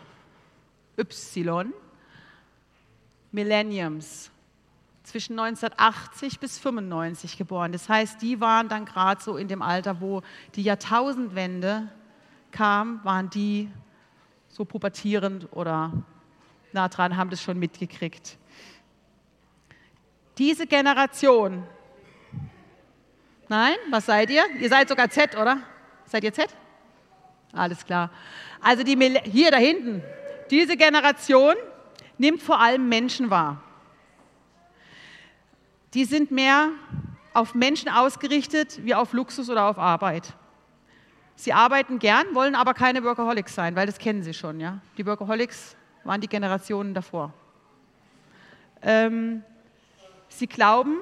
Y, 0.97 1.71
Millenniums 3.32 4.32
zwischen 5.04 5.39
1980 5.39 6.39
bis 6.39 6.58
95 6.58 7.38
geboren. 7.38 7.71
Das 7.71 7.88
heißt, 7.88 8.19
die 8.21 8.41
waren 8.41 8.67
dann 8.67 8.86
gerade 8.86 9.21
so 9.21 9.38
in 9.38 9.47
dem 9.47 9.62
Alter, 9.62 10.02
wo 10.02 10.23
die 10.56 10.63
Jahrtausendwende 10.63 11.88
kam, 12.52 13.00
waren 13.06 13.30
die 13.30 13.69
so 14.47 14.65
pubertierend 14.65 15.47
oder 15.52 15.93
nah 16.73 16.89
dran, 16.89 17.15
haben 17.15 17.30
das 17.30 17.43
schon 17.43 17.60
mitgekriegt. 17.60 18.38
Diese 20.38 20.67
Generation, 20.67 21.63
nein, 23.47 23.76
was 23.89 24.06
seid 24.06 24.30
ihr? 24.30 24.43
Ihr 24.60 24.69
seid 24.69 24.88
sogar 24.88 25.10
Z, 25.10 25.36
oder? 25.36 25.60
Seid 26.06 26.23
ihr 26.23 26.34
Z? 26.34 26.47
Alles 27.54 27.86
klar. 27.86 28.12
Also 28.62 28.84
die, 28.84 28.95
hier 29.23 29.52
da 29.52 29.58
hinten, 29.58 30.04
diese 30.52 30.78
Generation 30.78 31.56
nimmt 32.17 32.41
vor 32.41 32.60
allem 32.60 32.88
Menschen 32.88 33.30
wahr 33.30 33.63
die 35.97 36.06
sind 36.06 36.32
mehr 36.32 36.69
auf 37.34 37.56
Menschen 37.56 37.89
ausgerichtet 37.89 38.86
wie 38.86 38.93
auf 38.93 39.13
Luxus 39.13 39.50
oder 39.50 39.65
auf 39.65 39.78
Arbeit. 39.78 40.34
Sie 41.36 41.54
arbeiten 41.54 42.00
gern, 42.00 42.34
wollen 42.34 42.54
aber 42.54 42.73
keine 42.73 43.04
Workaholics 43.04 43.54
sein, 43.54 43.76
weil 43.76 43.86
das 43.86 43.97
kennen 43.97 44.23
sie 44.23 44.34
schon. 44.34 44.60
Ja? 44.60 44.80
Die 44.97 45.06
Workaholics 45.06 45.76
waren 46.04 46.21
die 46.21 46.28
Generationen 46.28 46.93
davor. 46.93 47.34
Ähm, 48.82 49.43
sie 50.29 50.47
glauben, 50.47 50.97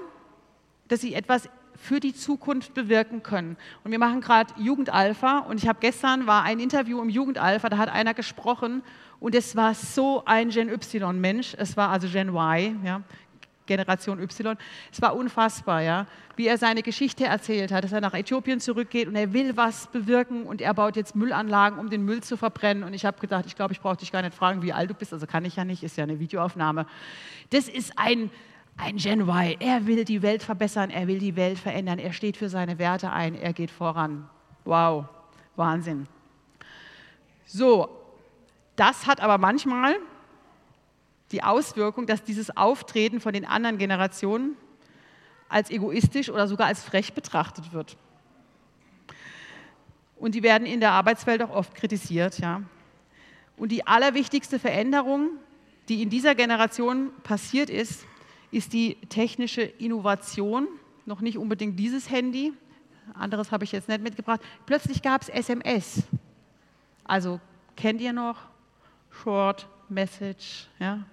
dass 0.88 1.01
sie 1.01 1.13
etwas 1.13 1.49
für 1.75 1.99
die 1.99 2.13
Zukunft 2.13 2.73
bewirken 2.73 3.21
können. 3.21 3.57
Und 3.83 3.91
wir 3.91 3.99
machen 3.99 4.21
gerade 4.21 4.53
Jugendalpha 4.57 5.39
und 5.39 5.61
ich 5.61 5.67
habe 5.67 5.79
gestern 5.81 6.25
war 6.25 6.43
ein 6.43 6.59
Interview 6.59 7.01
im 7.01 7.09
Jugendalpha, 7.09 7.69
da 7.69 7.77
hat 7.77 7.89
einer 7.89 8.13
gesprochen 8.13 8.81
und 9.19 9.35
es 9.35 9.55
war 9.55 9.73
so 9.73 10.23
ein 10.25 10.49
Gen 10.49 10.69
Y-Mensch, 10.69 11.55
es 11.57 11.75
war 11.75 11.89
also 11.89 12.07
Gen 12.07 12.29
Y, 12.29 12.79
ja, 12.83 13.01
Generation 13.65 14.19
Y. 14.19 14.57
Es 14.91 15.01
war 15.01 15.15
unfassbar, 15.15 15.81
ja, 15.81 16.05
wie 16.35 16.47
er 16.47 16.57
seine 16.57 16.81
Geschichte 16.81 17.25
erzählt 17.25 17.71
hat, 17.71 17.83
dass 17.83 17.91
er 17.91 18.01
nach 18.01 18.13
Äthiopien 18.13 18.59
zurückgeht 18.59 19.07
und 19.07 19.15
er 19.15 19.33
will 19.33 19.57
was 19.57 19.88
bewirken 19.88 20.43
und 20.43 20.61
er 20.61 20.73
baut 20.73 20.95
jetzt 20.95 21.15
Müllanlagen, 21.15 21.79
um 21.79 21.89
den 21.89 22.03
Müll 22.03 22.21
zu 22.21 22.38
verbrennen. 22.38 22.83
Und 22.83 22.93
ich 22.93 23.05
habe 23.05 23.19
gedacht, 23.19 23.45
ich 23.45 23.55
glaube, 23.55 23.73
ich 23.73 23.81
brauche 23.81 23.97
dich 23.97 24.11
gar 24.11 24.21
nicht 24.21 24.35
fragen, 24.35 24.61
wie 24.61 24.73
alt 24.73 24.89
du 24.89 24.93
bist. 24.93 25.13
Also 25.13 25.25
kann 25.27 25.45
ich 25.45 25.55
ja 25.55 25.65
nicht, 25.65 25.83
ist 25.83 25.97
ja 25.97 26.03
eine 26.03 26.19
Videoaufnahme. 26.19 26.85
Das 27.49 27.67
ist 27.67 27.93
ein, 27.97 28.29
ein 28.77 28.97
Gen 28.97 29.21
Y. 29.21 29.57
Er 29.59 29.85
will 29.85 30.05
die 30.05 30.21
Welt 30.21 30.43
verbessern, 30.43 30.89
er 30.89 31.07
will 31.07 31.19
die 31.19 31.35
Welt 31.35 31.57
verändern, 31.57 31.99
er 31.99 32.13
steht 32.13 32.38
für 32.38 32.49
seine 32.49 32.77
Werte 32.77 33.11
ein, 33.11 33.35
er 33.35 33.53
geht 33.53 33.71
voran. 33.71 34.29
Wow, 34.65 35.05
Wahnsinn. 35.55 36.07
So, 37.45 37.89
das 38.75 39.07
hat 39.07 39.21
aber 39.21 39.38
manchmal 39.38 39.95
die 41.31 41.43
Auswirkung, 41.43 42.05
dass 42.05 42.23
dieses 42.23 42.55
Auftreten 42.55 43.19
von 43.19 43.33
den 43.33 43.45
anderen 43.45 43.77
Generationen 43.77 44.55
als 45.47 45.69
egoistisch 45.69 46.29
oder 46.29 46.47
sogar 46.47 46.67
als 46.67 46.83
frech 46.83 47.13
betrachtet 47.13 47.71
wird. 47.71 47.97
Und 50.17 50.35
die 50.35 50.43
werden 50.43 50.65
in 50.65 50.79
der 50.79 50.91
Arbeitswelt 50.91 51.41
auch 51.43 51.51
oft 51.51 51.75
kritisiert. 51.75 52.39
Ja. 52.39 52.61
Und 53.57 53.71
die 53.71 53.85
allerwichtigste 53.85 54.59
Veränderung, 54.59 55.29
die 55.88 56.01
in 56.01 56.09
dieser 56.09 56.35
Generation 56.35 57.11
passiert 57.23 57.69
ist, 57.69 58.05
ist 58.55 58.71
die 58.71 58.95
technische 59.09 59.61
Innovation. 59.61 60.67
Noch 61.05 61.19
nicht 61.19 61.37
unbedingt 61.37 61.77
dieses 61.77 62.09
Handy, 62.09 62.53
anderes 63.13 63.51
habe 63.51 63.65
ich 63.65 63.71
jetzt 63.71 63.89
nicht 63.89 64.01
mitgebracht. 64.01 64.41
Plötzlich 64.65 65.01
gab 65.01 65.21
es 65.21 65.29
SMS. 65.29 66.03
Also 67.03 67.39
kennt 67.75 68.01
ihr 68.01 68.13
noch? 68.13 68.37
Short 69.11 69.67
Message. 69.89 70.67
Ja? 70.79 71.03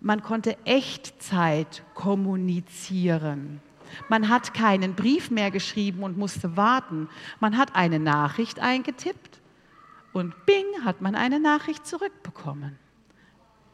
Man 0.00 0.22
konnte 0.22 0.56
Echtzeit 0.64 1.82
kommunizieren. 1.94 3.60
Man 4.08 4.28
hat 4.28 4.52
keinen 4.52 4.94
Brief 4.94 5.30
mehr 5.30 5.50
geschrieben 5.50 6.02
und 6.02 6.18
musste 6.18 6.56
warten. 6.56 7.08
Man 7.40 7.56
hat 7.56 7.74
eine 7.74 7.98
Nachricht 7.98 8.60
eingetippt 8.60 9.40
und 10.12 10.34
bing, 10.44 10.66
hat 10.84 11.00
man 11.00 11.14
eine 11.14 11.40
Nachricht 11.40 11.86
zurückbekommen. 11.86 12.78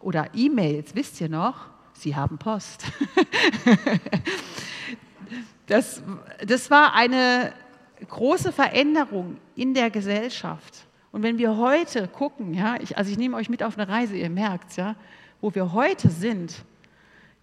Oder 0.00 0.28
E-Mails, 0.34 0.94
wisst 0.94 1.20
ihr 1.20 1.28
noch? 1.28 1.73
Sie 1.94 2.14
haben 2.14 2.38
Post. 2.38 2.84
das, 5.66 6.02
das 6.46 6.70
war 6.70 6.94
eine 6.94 7.52
große 8.08 8.52
Veränderung 8.52 9.38
in 9.56 9.74
der 9.74 9.90
Gesellschaft. 9.90 10.86
Und 11.12 11.22
wenn 11.22 11.38
wir 11.38 11.56
heute 11.56 12.08
gucken, 12.08 12.54
ja, 12.54 12.76
ich, 12.80 12.98
also 12.98 13.10
ich 13.10 13.16
nehme 13.16 13.36
euch 13.36 13.48
mit 13.48 13.62
auf 13.62 13.78
eine 13.78 13.88
Reise, 13.88 14.16
ihr 14.16 14.30
merkt 14.30 14.76
ja, 14.76 14.96
wo 15.40 15.54
wir 15.54 15.72
heute 15.72 16.10
sind, 16.10 16.64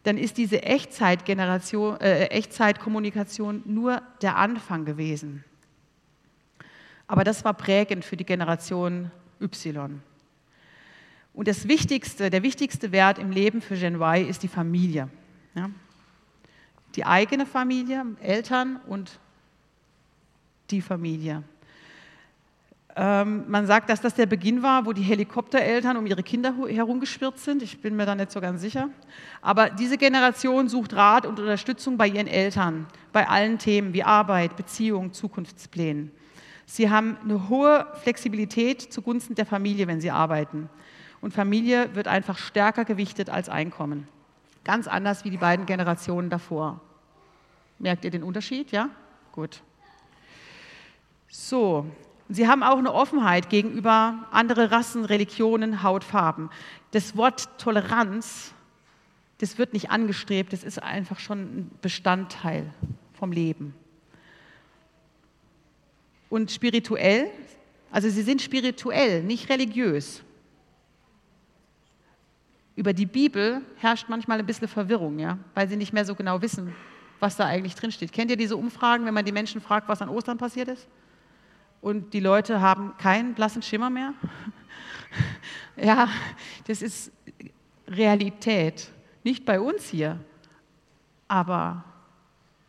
dann 0.03 0.17
ist 0.17 0.37
diese 0.37 0.63
Echtzeitgeneration, 0.63 1.99
äh, 2.01 2.25
Echtzeitkommunikation 2.25 3.61
nur 3.65 4.01
der 4.21 4.35
Anfang 4.35 4.85
gewesen. 4.85 5.43
Aber 7.07 7.23
das 7.23 7.45
war 7.45 7.53
prägend 7.53 8.03
für 8.03 8.17
die 8.17 8.25
Generation 8.25 9.11
Y. 9.39 10.01
Und 11.33 11.47
das 11.47 11.67
Wichtigste, 11.67 12.29
der 12.29 12.43
wichtigste 12.43 12.91
Wert 12.91 13.17
im 13.17 13.31
Leben 13.31 13.61
für 13.61 13.75
Gen 13.75 13.95
Y 13.95 14.27
ist 14.27 14.43
die 14.43 14.47
Familie. 14.47 15.09
Ja? 15.55 15.69
Die 16.95 17.05
eigene 17.05 17.45
Familie, 17.45 18.05
Eltern 18.21 18.79
und 18.87 19.19
die 20.71 20.81
Familie. 20.81 21.43
Ähm, 22.95 23.45
man 23.47 23.65
sagt, 23.67 23.89
dass 23.89 24.01
das 24.01 24.15
der 24.15 24.25
Beginn 24.25 24.63
war, 24.63 24.85
wo 24.85 24.91
die 24.91 25.01
Helikoptereltern 25.01 25.95
um 25.95 26.05
ihre 26.05 26.23
Kinder 26.23 26.53
herumgeschwirrt 26.67 27.39
sind. 27.39 27.63
Ich 27.63 27.81
bin 27.81 27.95
mir 27.95 28.05
da 28.05 28.15
nicht 28.15 28.31
so 28.31 28.41
ganz 28.41 28.61
sicher. 28.61 28.89
Aber 29.41 29.69
diese 29.69 29.97
Generation 29.97 30.67
sucht 30.67 30.93
Rat 30.93 31.25
und 31.25 31.39
Unterstützung 31.39 31.97
bei 31.97 32.07
ihren 32.07 32.27
Eltern, 32.27 32.87
bei 33.13 33.27
allen 33.27 33.57
Themen 33.57 33.93
wie 33.93 34.03
Arbeit, 34.03 34.57
Beziehung, 34.57 35.13
Zukunftsplänen. 35.13 36.11
Sie 36.65 36.89
haben 36.89 37.17
eine 37.23 37.49
hohe 37.49 37.87
Flexibilität 38.01 38.81
zugunsten 38.81 39.35
der 39.35 39.45
Familie, 39.45 39.87
wenn 39.87 40.01
sie 40.01 40.11
arbeiten. 40.11 40.69
Und 41.21 41.33
Familie 41.33 41.95
wird 41.95 42.07
einfach 42.07 42.37
stärker 42.37 42.83
gewichtet 42.83 43.29
als 43.29 43.47
Einkommen. 43.47 44.07
Ganz 44.63 44.87
anders 44.87 45.23
wie 45.23 45.29
die 45.29 45.37
beiden 45.37 45.65
Generationen 45.65 46.29
davor. 46.29 46.81
Merkt 47.79 48.05
ihr 48.05 48.11
den 48.11 48.23
Unterschied? 48.23 48.71
Ja? 48.71 48.89
Gut. 49.31 49.61
So, 51.27 51.85
sie 52.29 52.47
haben 52.47 52.63
auch 52.63 52.77
eine 52.77 52.93
Offenheit 52.93 53.49
gegenüber 53.49 54.27
anderen 54.31 54.67
Rassen, 54.67 55.05
Religionen, 55.05 55.83
Hautfarben. 55.83 56.49
Das 56.91 57.15
Wort 57.15 57.57
Toleranz, 57.57 58.53
das 59.37 59.57
wird 59.57 59.73
nicht 59.73 59.91
angestrebt, 59.91 60.53
das 60.53 60.63
ist 60.63 60.81
einfach 60.81 61.19
schon 61.19 61.39
ein 61.39 61.71
Bestandteil 61.81 62.73
vom 63.13 63.31
Leben. 63.31 63.73
Und 66.29 66.51
spirituell, 66.51 67.29
also 67.91 68.09
sie 68.09 68.21
sind 68.23 68.41
spirituell, 68.41 69.23
nicht 69.23 69.49
religiös. 69.49 70.23
Über 72.81 72.93
die 72.93 73.05
Bibel 73.05 73.61
herrscht 73.77 74.09
manchmal 74.09 74.39
ein 74.39 74.45
bisschen 74.47 74.67
Verwirrung, 74.67 75.19
ja, 75.19 75.37
weil 75.53 75.69
sie 75.69 75.75
nicht 75.77 75.93
mehr 75.93 76.03
so 76.03 76.15
genau 76.15 76.41
wissen, 76.41 76.73
was 77.19 77.35
da 77.35 77.45
eigentlich 77.45 77.75
drinsteht. 77.75 78.11
Kennt 78.11 78.31
ihr 78.31 78.37
diese 78.37 78.57
Umfragen, 78.57 79.05
wenn 79.05 79.13
man 79.13 79.23
die 79.23 79.31
Menschen 79.31 79.61
fragt, 79.61 79.87
was 79.87 80.01
an 80.01 80.09
Ostern 80.09 80.39
passiert 80.39 80.67
ist? 80.67 80.87
und 81.81 82.13
die 82.13 82.19
Leute 82.19 82.61
haben 82.61 82.95
keinen 82.97 83.33
blassen 83.33 83.61
Schimmer 83.61 83.89
mehr. 83.89 84.13
ja, 85.75 86.07
das 86.67 86.81
ist 86.81 87.11
Realität. 87.87 88.89
Nicht 89.23 89.45
bei 89.45 89.59
uns 89.59 89.89
hier, 89.89 90.19
aber 91.27 91.83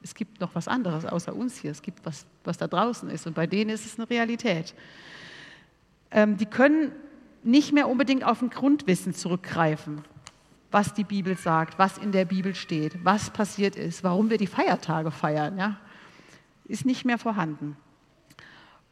es 0.03 0.15
gibt 0.15 0.41
noch 0.41 0.55
was 0.55 0.67
anderes 0.67 1.05
außer 1.07 1.35
uns 1.35 1.59
hier. 1.59 1.71
Es 1.71 1.83
gibt 1.83 2.05
was, 2.05 2.27
was 2.45 2.59
da 2.59 2.67
draußen 2.67 3.09
ist 3.11 3.27
und 3.27 3.35
bei 3.35 3.47
denen 3.47 3.71
ist 3.71 3.87
es 3.87 3.99
eine 3.99 4.09
Realität. 4.09 4.75
Ähm, 6.11 6.37
die 6.37 6.47
können 6.47 6.93
nicht 7.45 7.73
mehr 7.73 7.89
unbedingt 7.89 8.25
auf 8.25 8.43
ein 8.43 8.51
Grundwissen 8.51 9.15
zurückgreifen, 9.15 10.03
was 10.71 10.95
die 10.95 11.05
Bibel 11.05 11.37
sagt, 11.37 11.79
was 11.79 11.99
in 11.99 12.13
der 12.13 12.25
Bibel 12.25 12.55
steht, 12.55 13.05
was 13.05 13.31
passiert 13.31 13.77
ist, 13.77 14.05
warum 14.05 14.31
wir 14.31 14.39
die 14.39 14.47
Feiertage 14.47 15.11
feiern. 15.11 15.59
Ja? 15.59 15.79
Ist 16.65 16.87
nicht 16.87 17.05
mehr 17.05 17.19
vorhanden. 17.19 17.77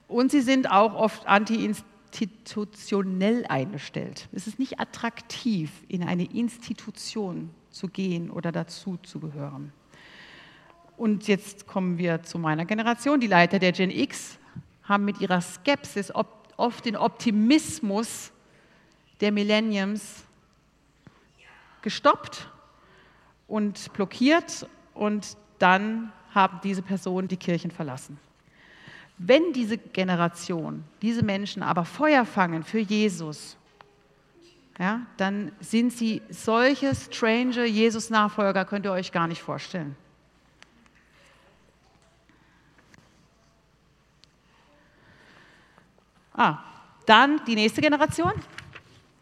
Und 0.08 0.32
sie 0.32 0.40
sind 0.40 0.70
auch 0.70 0.94
oft 0.94 1.26
anti-institutionell 1.26 3.46
eingestellt. 3.46 4.28
Es 4.32 4.46
ist 4.46 4.58
nicht 4.58 4.80
attraktiv, 4.80 5.70
in 5.88 6.02
eine 6.02 6.24
Institution 6.24 7.50
zu 7.70 7.88
gehen 7.88 8.30
oder 8.30 8.50
dazu 8.50 8.98
zu 9.02 9.20
gehören. 9.20 9.72
Und 10.96 11.28
jetzt 11.28 11.66
kommen 11.66 11.96
wir 11.96 12.22
zu 12.24 12.38
meiner 12.38 12.66
Generation. 12.66 13.20
Die 13.20 13.26
Leiter 13.26 13.58
der 13.58 13.72
Gen 13.72 13.90
X 13.90 14.38
haben 14.82 15.04
mit 15.04 15.20
ihrer 15.20 15.40
Skepsis 15.40 16.12
oft 16.12 16.84
den 16.84 16.96
Optimismus 16.96 18.32
der 19.20 19.32
Millenniums 19.32 20.24
gestoppt 21.82 22.48
und 23.48 23.92
blockiert 23.92 24.66
und 24.94 25.36
dann 25.58 26.12
haben 26.34 26.60
diese 26.62 26.82
Personen 26.82 27.28
die 27.28 27.36
Kirchen 27.36 27.70
verlassen. 27.70 28.18
Wenn 29.18 29.52
diese 29.52 29.76
Generation, 29.76 30.84
diese 31.02 31.22
Menschen 31.22 31.62
aber 31.62 31.84
Feuer 31.84 32.24
fangen 32.24 32.62
für 32.62 32.78
Jesus, 32.78 33.56
ja, 34.78 35.02
dann 35.18 35.52
sind 35.60 35.92
sie 35.92 36.22
solche 36.30 36.94
strange 36.94 37.66
Jesus-Nachfolger, 37.66 38.64
könnt 38.64 38.86
ihr 38.86 38.92
euch 38.92 39.12
gar 39.12 39.26
nicht 39.26 39.42
vorstellen. 39.42 39.94
Ah, 46.32 46.60
dann 47.04 47.44
die 47.44 47.56
nächste 47.56 47.82
Generation. 47.82 48.32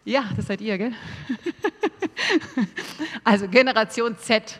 Ja, 0.08 0.24
das 0.34 0.46
seid 0.46 0.62
ihr, 0.62 0.78
gell? 0.78 0.92
also 3.24 3.46
Generation 3.46 4.16
Z. 4.16 4.58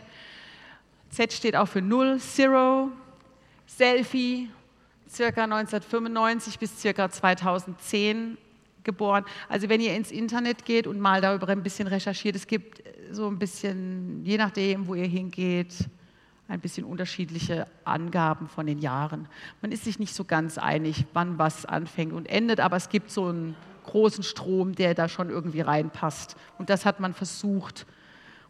Z 1.09 1.33
steht 1.33 1.55
auch 1.55 1.65
für 1.65 1.81
Null, 1.81 2.19
Zero, 2.19 2.91
Selfie, 3.65 4.51
circa 5.09 5.45
1995 5.45 6.59
bis 6.59 6.79
circa 6.79 7.09
2010 7.09 8.37
geboren. 8.83 9.25
Also 9.47 9.69
wenn 9.69 9.81
ihr 9.81 9.95
ins 9.95 10.11
Internet 10.11 10.65
geht 10.65 10.85
und 10.85 10.99
mal 10.99 11.19
darüber 11.19 11.47
ein 11.47 11.63
bisschen 11.63 11.87
recherchiert, 11.87 12.35
es 12.35 12.45
gibt 12.45 12.83
so 13.09 13.27
ein 13.27 13.39
bisschen, 13.39 14.23
je 14.23 14.37
nachdem, 14.37 14.85
wo 14.85 14.93
ihr 14.93 15.07
hingeht, 15.07 15.73
ein 16.47 16.59
bisschen 16.59 16.85
unterschiedliche 16.85 17.65
Angaben 17.85 18.49
von 18.49 18.67
den 18.67 18.77
Jahren. 18.77 19.27
Man 19.63 19.71
ist 19.71 19.85
sich 19.85 19.97
nicht 19.97 20.13
so 20.13 20.25
ganz 20.25 20.59
einig, 20.59 21.05
wann 21.13 21.39
was 21.39 21.65
anfängt 21.65 22.13
und 22.13 22.29
endet, 22.29 22.59
aber 22.59 22.75
es 22.75 22.89
gibt 22.89 23.09
so 23.09 23.29
einen 23.29 23.55
großen 23.89 24.23
Strom, 24.23 24.75
der 24.75 24.93
da 24.93 25.09
schon 25.09 25.29
irgendwie 25.29 25.61
reinpasst. 25.61 26.35
Und 26.57 26.69
das 26.69 26.85
hat 26.85 26.99
man 26.99 27.13
versucht, 27.13 27.85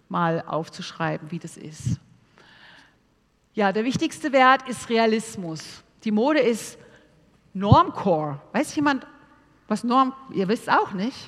mal 0.10 0.44
aufzuschreiben, 0.46 1.32
wie 1.32 1.40
das 1.40 1.56
ist. 1.56 2.00
Ja, 3.54 3.72
der 3.72 3.86
wichtigste 3.86 4.32
Wert 4.32 4.68
ist 4.68 4.90
Realismus. 4.90 5.84
Die 6.04 6.12
Mode 6.12 6.40
ist 6.40 6.78
Normcore. 7.54 8.42
Weiß 8.54 8.76
jemand, 8.76 9.06
was 9.68 9.84
Norm, 9.84 10.14
ihr 10.34 10.48
wisst 10.48 10.70
auch 10.70 10.94
nicht? 10.94 11.28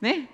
Nee? 0.00 0.28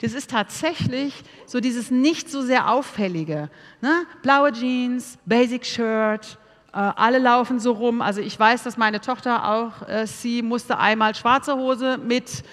Das 0.00 0.12
ist 0.12 0.30
tatsächlich 0.30 1.24
so 1.46 1.60
dieses 1.60 1.90
nicht 1.90 2.30
so 2.30 2.42
sehr 2.42 2.70
auffällige. 2.70 3.50
Ne? 3.80 4.06
Blaue 4.22 4.52
Jeans, 4.52 5.18
Basic 5.26 5.66
Shirt, 5.66 6.38
alle 6.72 7.18
laufen 7.18 7.60
so 7.60 7.72
rum. 7.72 8.02
Also 8.02 8.20
ich 8.20 8.38
weiß, 8.38 8.62
dass 8.62 8.76
meine 8.76 9.00
Tochter 9.00 9.50
auch, 9.50 9.88
äh, 9.88 10.06
sie 10.06 10.42
musste 10.42 10.78
einmal 10.78 11.14
schwarze 11.14 11.56
Hose 11.56 11.98
mit 11.98 12.44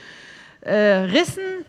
äh, 0.62 0.75
Rissen, 0.75 1.65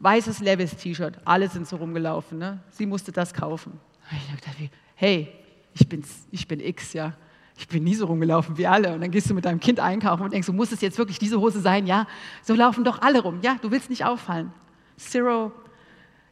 weißes 0.00 0.40
Levis-T-Shirt. 0.40 1.18
Alle 1.24 1.48
sind 1.48 1.68
so 1.68 1.76
rumgelaufen. 1.76 2.38
Ne? 2.38 2.60
Sie 2.70 2.86
musste 2.86 3.12
das 3.12 3.32
kaufen. 3.32 3.78
Ich 4.10 4.44
dachte, 4.44 4.70
hey, 4.96 5.32
ich, 5.72 5.88
bin's, 5.88 6.26
ich 6.30 6.46
bin 6.46 6.60
X, 6.60 6.92
ja 6.92 7.14
ich 7.56 7.68
bin 7.68 7.84
nie 7.84 7.94
so 7.94 8.06
rumgelaufen 8.06 8.58
wie 8.58 8.66
alle. 8.66 8.94
Und 8.94 9.00
dann 9.00 9.10
gehst 9.10 9.30
du 9.30 9.34
mit 9.34 9.44
deinem 9.44 9.60
Kind 9.60 9.80
einkaufen 9.80 10.22
und 10.24 10.32
denkst, 10.32 10.46
du 10.46 10.52
muss 10.52 10.72
es 10.72 10.80
jetzt 10.80 10.98
wirklich 10.98 11.18
diese 11.18 11.40
Hose 11.40 11.60
sein? 11.60 11.86
Ja, 11.86 12.06
so 12.42 12.54
laufen 12.54 12.84
doch 12.84 13.00
alle 13.02 13.22
rum. 13.22 13.40
Ja, 13.42 13.56
du 13.60 13.70
willst 13.70 13.90
nicht 13.90 14.04
auffallen. 14.04 14.52
Zero 14.96 15.52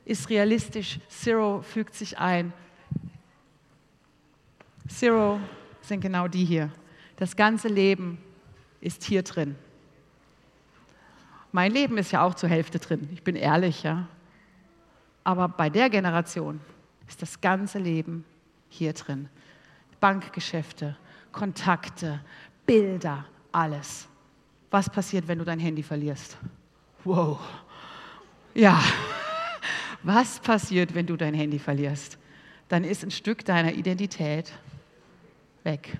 ist 0.04 0.30
realistisch. 0.30 0.98
Zero 1.08 1.62
fügt 1.62 1.94
sich 1.94 2.18
ein. 2.18 2.52
Zero 4.88 5.40
sind 5.80 6.00
genau 6.00 6.28
die 6.28 6.44
hier. 6.44 6.70
Das 7.16 7.36
ganze 7.36 7.68
Leben 7.68 8.18
ist 8.80 9.04
hier 9.04 9.22
drin. 9.22 9.56
Mein 11.52 11.72
Leben 11.72 11.98
ist 11.98 12.12
ja 12.12 12.22
auch 12.22 12.34
zur 12.34 12.48
Hälfte 12.48 12.78
drin. 12.78 13.08
Ich 13.12 13.22
bin 13.22 13.36
ehrlich, 13.36 13.82
ja. 13.82 14.08
Aber 15.24 15.48
bei 15.48 15.70
der 15.70 15.90
Generation 15.90 16.60
ist 17.06 17.22
das 17.22 17.40
ganze 17.40 17.78
Leben 17.78 18.24
hier 18.68 18.92
drin. 18.92 19.28
Bankgeschäfte, 20.00 20.96
Kontakte, 21.30 22.20
Bilder, 22.66 23.24
alles. 23.52 24.08
Was 24.70 24.88
passiert, 24.88 25.28
wenn 25.28 25.38
du 25.38 25.44
dein 25.44 25.60
Handy 25.60 25.82
verlierst? 25.82 26.38
Wow. 27.04 27.38
Ja. 28.54 28.82
Was 30.02 30.40
passiert, 30.40 30.94
wenn 30.94 31.06
du 31.06 31.16
dein 31.16 31.34
Handy 31.34 31.58
verlierst? 31.58 32.18
Dann 32.68 32.82
ist 32.82 33.04
ein 33.04 33.10
Stück 33.10 33.44
deiner 33.44 33.74
Identität 33.74 34.52
weg. 35.64 35.98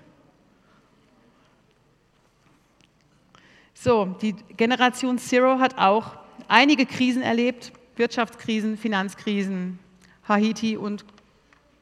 So, 3.73 4.05
die 4.21 4.33
Generation 4.55 5.17
Zero 5.17 5.59
hat 5.59 5.77
auch 5.77 6.17
einige 6.47 6.85
Krisen 6.85 7.21
erlebt, 7.21 7.73
Wirtschaftskrisen, 7.95 8.77
Finanzkrisen, 8.77 9.79
Haiti 10.27 10.77
und 10.77 11.05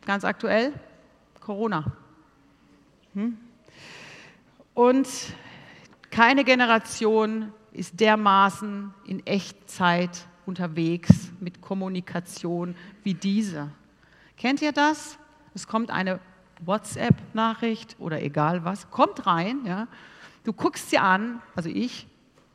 ganz 0.06 0.24
aktuell 0.24 0.74
Corona. 1.40 1.96
Hm? 3.14 3.38
Und 4.74 5.08
keine 6.10 6.44
Generation 6.44 7.54
ist 7.72 8.00
dermaßen 8.00 8.94
in 9.06 9.26
Echtzeit 9.26 10.28
unterwegs 10.46 11.32
mit 11.40 11.62
Kommunikation 11.62 12.76
wie 13.04 13.14
diese. 13.14 13.70
Kennt 14.38 14.62
ihr 14.62 14.72
das? 14.72 15.18
Es 15.54 15.68
kommt 15.68 15.92
eine 15.92 16.20
WhatsApp-Nachricht 16.66 17.96
oder 18.00 18.22
egal 18.22 18.64
was, 18.64 18.90
kommt 18.90 19.26
rein, 19.26 19.66
ja. 19.66 19.88
Du 20.44 20.54
guckst 20.54 20.90
sie 20.90 20.98
an, 20.98 21.42
also 21.56 21.70
ich, 21.70 22.08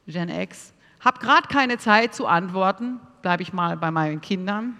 Gen 0.06 0.28
X, 0.28 0.72
habe 1.00 1.20
gerade 1.20 1.48
keine 1.48 1.78
Zeit 1.78 2.14
zu 2.14 2.26
antworten, 2.26 3.00
bleibe 3.22 3.42
ich 3.42 3.52
mal 3.52 3.76
bei 3.76 3.90
meinen 3.90 4.20
Kindern. 4.20 4.76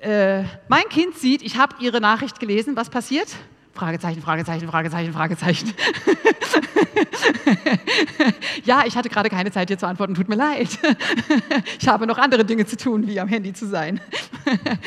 Äh, 0.00 0.44
mein 0.68 0.88
Kind 0.90 1.16
sieht, 1.16 1.42
ich 1.42 1.58
habe 1.58 1.76
ihre 1.80 2.00
Nachricht 2.00 2.38
gelesen, 2.38 2.76
was 2.76 2.90
passiert? 2.90 3.34
Fragezeichen, 3.74 4.22
Fragezeichen, 4.22 4.68
Fragezeichen, 4.68 5.12
Fragezeichen. 5.12 5.74
ja, 8.64 8.84
ich 8.86 8.96
hatte 8.96 9.08
gerade 9.08 9.28
keine 9.28 9.50
Zeit, 9.50 9.68
dir 9.68 9.78
zu 9.78 9.86
antworten, 9.86 10.14
tut 10.14 10.28
mir 10.28 10.36
leid. 10.36 10.78
ich 11.80 11.88
habe 11.88 12.06
noch 12.06 12.18
andere 12.18 12.44
Dinge 12.44 12.66
zu 12.66 12.76
tun, 12.76 13.06
wie 13.06 13.18
am 13.18 13.26
Handy 13.26 13.52
zu 13.52 13.66
sein. 13.66 14.00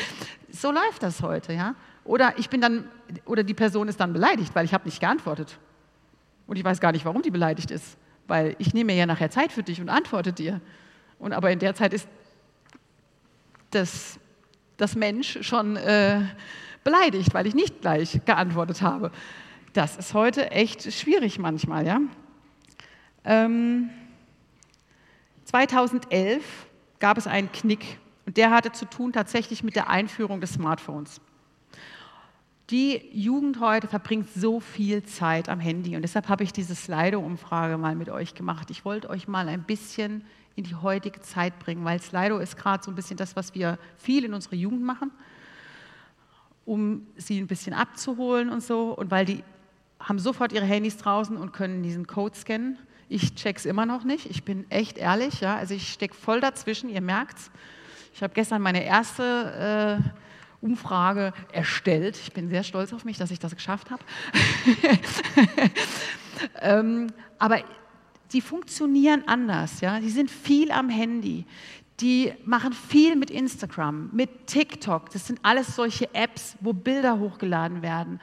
so 0.50 0.72
läuft 0.72 1.02
das 1.02 1.20
heute, 1.20 1.52
ja? 1.52 1.74
Oder 2.08 2.38
ich 2.38 2.48
bin 2.48 2.62
dann, 2.62 2.88
oder 3.26 3.42
die 3.42 3.52
Person 3.52 3.86
ist 3.86 4.00
dann 4.00 4.14
beleidigt, 4.14 4.54
weil 4.54 4.64
ich 4.64 4.72
habe 4.72 4.86
nicht 4.86 4.98
geantwortet. 4.98 5.58
Und 6.46 6.56
ich 6.56 6.64
weiß 6.64 6.80
gar 6.80 6.92
nicht, 6.92 7.04
warum 7.04 7.20
die 7.20 7.30
beleidigt 7.30 7.70
ist, 7.70 7.98
weil 8.26 8.56
ich 8.58 8.72
nehme 8.72 8.94
ja 8.94 9.04
nachher 9.04 9.30
Zeit 9.30 9.52
für 9.52 9.62
dich 9.62 9.78
und 9.78 9.90
antworte 9.90 10.32
dir. 10.32 10.62
Und 11.18 11.34
aber 11.34 11.50
in 11.50 11.58
der 11.58 11.74
Zeit 11.74 11.92
ist 11.92 12.08
das, 13.72 14.18
das 14.78 14.96
Mensch 14.96 15.40
schon 15.42 15.76
äh, 15.76 16.22
beleidigt, 16.82 17.34
weil 17.34 17.46
ich 17.46 17.54
nicht 17.54 17.82
gleich 17.82 18.18
geantwortet 18.24 18.80
habe. 18.80 19.12
Das 19.74 19.98
ist 19.98 20.14
heute 20.14 20.50
echt 20.50 20.90
schwierig 20.90 21.38
manchmal. 21.38 21.86
Ja? 21.86 22.00
Ähm, 23.22 23.90
2011 25.44 26.42
gab 27.00 27.18
es 27.18 27.26
einen 27.26 27.52
Knick 27.52 27.98
und 28.24 28.38
der 28.38 28.50
hatte 28.50 28.72
zu 28.72 28.86
tun 28.86 29.12
tatsächlich 29.12 29.62
mit 29.62 29.76
der 29.76 29.90
Einführung 29.90 30.40
des 30.40 30.54
Smartphones. 30.54 31.20
Die 32.70 33.02
Jugend 33.12 33.60
heute 33.60 33.88
verbringt 33.88 34.28
so 34.34 34.60
viel 34.60 35.02
Zeit 35.04 35.48
am 35.48 35.58
Handy 35.58 35.96
und 35.96 36.02
deshalb 36.02 36.28
habe 36.28 36.44
ich 36.44 36.52
diese 36.52 36.74
Slido-Umfrage 36.74 37.78
mal 37.78 37.94
mit 37.94 38.10
euch 38.10 38.34
gemacht. 38.34 38.70
Ich 38.70 38.84
wollte 38.84 39.08
euch 39.08 39.26
mal 39.26 39.48
ein 39.48 39.62
bisschen 39.62 40.24
in 40.54 40.64
die 40.64 40.74
heutige 40.74 41.20
Zeit 41.20 41.58
bringen, 41.58 41.84
weil 41.84 42.00
Slido 42.00 42.38
ist 42.38 42.56
gerade 42.56 42.84
so 42.84 42.90
ein 42.90 42.94
bisschen 42.94 43.16
das, 43.16 43.36
was 43.36 43.54
wir 43.54 43.78
viel 43.96 44.24
in 44.24 44.34
unserer 44.34 44.56
Jugend 44.56 44.82
machen 44.82 45.10
um 46.68 47.06
sie 47.16 47.40
ein 47.40 47.46
bisschen 47.46 47.72
abzuholen 47.72 48.50
und 48.50 48.62
so. 48.62 48.90
Und 48.90 49.10
weil 49.10 49.24
die 49.24 49.42
haben 49.98 50.18
sofort 50.18 50.52
ihre 50.52 50.66
Handys 50.66 50.98
draußen 50.98 51.34
und 51.36 51.52
können 51.52 51.82
diesen 51.82 52.06
Code 52.06 52.36
scannen. 52.36 52.78
Ich 53.08 53.34
check's 53.34 53.64
immer 53.64 53.86
noch 53.86 54.04
nicht. 54.04 54.26
Ich 54.26 54.44
bin 54.44 54.70
echt 54.70 54.98
ehrlich, 54.98 55.40
ja. 55.40 55.56
Also 55.56 55.72
ich 55.72 55.90
stecke 55.90 56.14
voll 56.14 56.42
dazwischen. 56.42 56.90
Ihr 56.90 57.00
merkt's. 57.00 57.50
Ich 58.12 58.22
habe 58.22 58.34
gestern 58.34 58.60
meine 58.60 58.84
erste 58.84 60.02
äh, 60.04 60.10
Umfrage 60.60 61.32
erstellt. 61.52 62.18
Ich 62.20 62.32
bin 62.32 62.48
sehr 62.48 62.64
stolz 62.64 62.92
auf 62.92 63.04
mich, 63.04 63.18
dass 63.18 63.30
ich 63.30 63.38
das 63.38 63.54
geschafft 63.54 63.90
habe. 63.90 64.02
ähm, 66.60 67.08
aber 67.38 67.58
die 68.32 68.40
funktionieren 68.40 69.24
anders, 69.26 69.80
ja. 69.80 70.00
Die 70.00 70.10
sind 70.10 70.30
viel 70.30 70.70
am 70.70 70.88
Handy 70.88 71.46
die 72.00 72.32
machen 72.44 72.72
viel 72.72 73.16
mit 73.16 73.30
Instagram, 73.30 74.10
mit 74.12 74.46
TikTok. 74.46 75.10
Das 75.10 75.26
sind 75.26 75.40
alles 75.42 75.74
solche 75.74 76.14
Apps, 76.14 76.56
wo 76.60 76.72
Bilder 76.72 77.18
hochgeladen 77.18 77.82
werden. 77.82 78.20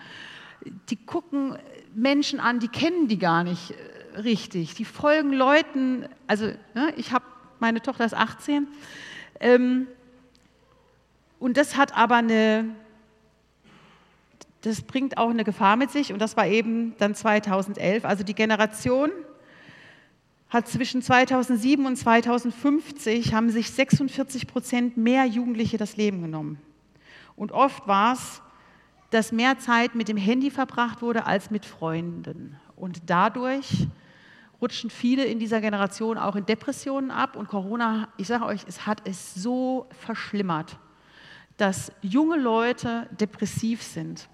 Die 0.89 0.95
gucken 0.95 1.57
Menschen 1.93 2.39
an, 2.39 2.59
die 2.59 2.69
kennen 2.69 3.07
die 3.07 3.19
gar 3.19 3.43
nicht 3.43 3.71
äh, 3.71 4.19
richtig. 4.19 4.75
Die 4.75 4.85
folgen 4.85 5.33
Leuten, 5.33 6.07
also 6.27 6.45
ne, 6.73 6.93
ich 6.95 7.11
habe, 7.11 7.25
meine 7.59 7.81
Tochter 7.81 8.05
ist 8.05 8.13
18, 8.13 8.67
ähm, 9.41 9.87
und 11.45 11.57
das 11.57 11.77
hat 11.77 11.95
aber 11.95 12.15
eine, 12.15 12.65
das 14.61 14.81
bringt 14.81 15.19
auch 15.19 15.29
eine 15.29 15.43
Gefahr 15.43 15.75
mit 15.75 15.91
sich 15.91 16.11
und 16.11 16.17
das 16.17 16.35
war 16.35 16.47
eben 16.47 16.97
dann 16.97 17.13
2011, 17.13 18.03
also 18.03 18.23
die 18.23 18.33
Generation, 18.33 19.11
hat 20.49 20.67
zwischen 20.67 21.03
2007 21.03 21.85
und 21.85 21.97
2050 21.97 23.35
haben 23.35 23.51
sich 23.51 23.69
46 23.69 24.47
Prozent 24.47 24.97
mehr 24.97 25.25
Jugendliche 25.25 25.77
das 25.77 25.97
Leben 25.97 26.23
genommen. 26.23 26.59
Und 27.35 27.51
oft 27.51 27.87
war 27.87 28.13
es, 28.13 28.41
dass 29.11 29.31
mehr 29.31 29.59
Zeit 29.59 29.93
mit 29.93 30.07
dem 30.07 30.17
Handy 30.17 30.49
verbracht 30.49 31.03
wurde 31.03 31.27
als 31.27 31.51
mit 31.51 31.63
Freunden. 31.63 32.59
Und 32.75 33.03
dadurch 33.05 33.87
rutschen 34.59 34.89
viele 34.89 35.25
in 35.25 35.37
dieser 35.37 35.61
Generation 35.61 36.17
auch 36.17 36.35
in 36.35 36.47
Depressionen 36.47 37.11
ab. 37.11 37.35
Und 37.35 37.49
Corona, 37.49 38.07
ich 38.17 38.25
sage 38.25 38.45
euch, 38.45 38.61
es 38.67 38.87
hat 38.87 39.07
es 39.07 39.35
so 39.35 39.85
verschlimmert, 39.91 40.79
dass 41.57 41.91
junge 42.01 42.37
Leute 42.37 43.07
depressiv 43.19 43.81
sind 43.81 44.27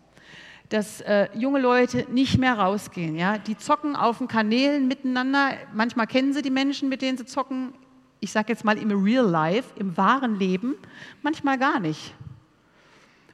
dass 0.71 1.01
äh, 1.01 1.27
junge 1.37 1.59
Leute 1.59 2.07
nicht 2.09 2.37
mehr 2.37 2.57
rausgehen. 2.57 3.17
Ja? 3.17 3.37
Die 3.37 3.57
zocken 3.57 3.97
auf 3.97 4.19
den 4.19 4.29
Kanälen 4.29 4.87
miteinander. 4.87 5.51
Manchmal 5.73 6.07
kennen 6.07 6.31
sie 6.31 6.41
die 6.41 6.49
Menschen, 6.49 6.87
mit 6.87 7.01
denen 7.01 7.17
sie 7.17 7.25
zocken. 7.25 7.73
Ich 8.21 8.31
sage 8.31 8.53
jetzt 8.53 8.63
mal 8.63 8.77
im 8.77 8.89
Real 9.03 9.25
Life, 9.25 9.73
im 9.75 9.97
wahren 9.97 10.39
Leben, 10.39 10.75
manchmal 11.23 11.57
gar 11.57 11.81
nicht. 11.81 12.15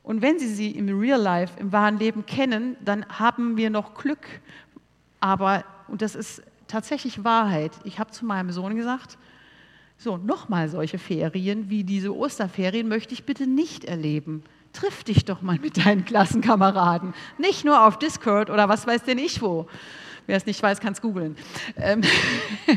Und 0.02 0.24
wenn 0.24 0.40
sie 0.40 0.48
sie 0.48 0.72
im 0.72 1.00
Real 1.00 1.22
Life, 1.22 1.60
im 1.60 1.72
wahren 1.72 2.00
Leben 2.00 2.26
kennen, 2.26 2.76
dann 2.84 3.06
haben 3.08 3.56
wir 3.56 3.70
noch 3.70 3.94
Glück. 3.94 4.26
Aber, 5.20 5.64
und 5.90 6.02
das 6.02 6.16
ist 6.16 6.42
tatsächlich 6.68 7.24
Wahrheit, 7.24 7.74
ich 7.84 8.00
habe 8.00 8.10
zu 8.10 8.26
meinem 8.26 8.52
Sohn 8.52 8.76
gesagt, 8.76 9.20
so, 9.98 10.18
nochmal 10.18 10.70
solche 10.70 11.00
Ferien 11.00 11.70
wie 11.70 11.84
diese 11.84 12.16
Osterferien 12.16 12.88
möchte 12.88 13.14
ich 13.14 13.24
bitte 13.26 13.48
nicht 13.48 13.86
erleben 13.86 14.44
triff 14.78 15.04
dich 15.04 15.26
doch 15.26 15.42
mal 15.42 15.58
mit 15.60 15.86
deinen 15.86 16.06
Klassenkameraden. 16.06 17.14
Nicht 17.38 17.66
nur 17.66 17.86
auf 17.86 17.98
Discord 17.98 18.50
oder 18.50 18.70
was 18.70 18.86
weiß 18.86 19.04
denn 19.04 19.18
ich 19.18 19.42
wo. 19.42 19.68
Wer 20.28 20.38
es 20.38 20.46
nicht 20.46 20.62
weiß, 20.62 20.82
kann 20.82 20.94
es 20.94 21.02
googeln. 21.02 21.38
Ähm, 21.78 22.02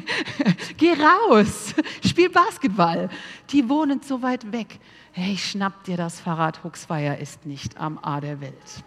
geh 0.76 0.92
raus, 0.92 1.74
spiel 2.04 2.30
Basketball. 2.30 3.10
Die 3.50 3.68
wohnen 3.68 4.00
so 4.02 4.22
weit 4.22 4.52
weg. 4.52 4.78
Hey, 5.12 5.36
schnapp 5.36 5.84
dir 5.84 5.96
das 5.96 6.20
Fahrrad, 6.20 6.62
Huxweier 6.62 7.18
ist 7.18 7.44
nicht 7.44 7.76
am 7.76 7.98
A 7.98 8.20
der 8.20 8.40
Welt. 8.40 8.84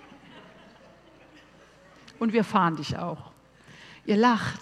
Und 2.20 2.32
wir 2.32 2.46
fahren 2.46 2.78
dich 2.78 2.98
auch. 2.98 3.32
Ihr 4.06 4.18
lacht. 4.18 4.62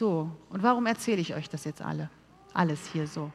So, 0.00 0.30
und 0.48 0.62
warum 0.62 0.86
erzähle 0.86 1.20
ich 1.20 1.34
euch 1.34 1.50
das 1.50 1.64
jetzt 1.64 1.82
alle? 1.82 2.08
Alles 2.54 2.86
hier 2.86 3.06
so. 3.06 3.30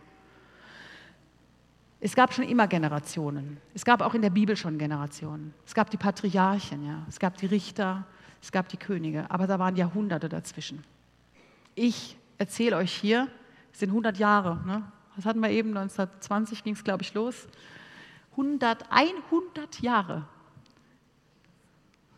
Es 1.99 2.15
gab 2.15 2.33
schon 2.33 2.43
immer 2.43 2.67
Generationen. 2.67 3.61
Es 3.75 3.85
gab 3.85 4.01
auch 4.01 4.15
in 4.15 4.23
der 4.23 4.31
Bibel 4.31 4.57
schon 4.57 4.79
Generationen. 4.79 5.53
Es 5.63 5.75
gab 5.75 5.91
die 5.91 5.97
Patriarchen, 5.97 6.83
ja. 6.83 7.05
es 7.07 7.19
gab 7.19 7.37
die 7.37 7.45
Richter, 7.45 8.03
es 8.41 8.51
gab 8.51 8.67
die 8.69 8.77
Könige, 8.77 9.29
aber 9.29 9.45
da 9.45 9.59
waren 9.59 9.75
Jahrhunderte 9.75 10.27
dazwischen. 10.27 10.83
Ich 11.75 12.17
erzähle 12.39 12.77
euch 12.77 12.93
hier, 12.93 13.27
es 13.71 13.81
sind 13.81 13.89
100 13.89 14.17
Jahre. 14.17 14.59
Ne? 14.65 14.91
Was 15.15 15.27
hatten 15.27 15.41
wir 15.41 15.51
eben? 15.51 15.69
1920 15.69 16.63
ging 16.63 16.73
es, 16.73 16.83
glaube 16.83 17.03
ich, 17.03 17.13
los. 17.13 17.47
100, 18.31 18.85
100 18.89 19.81
Jahre. 19.81 20.27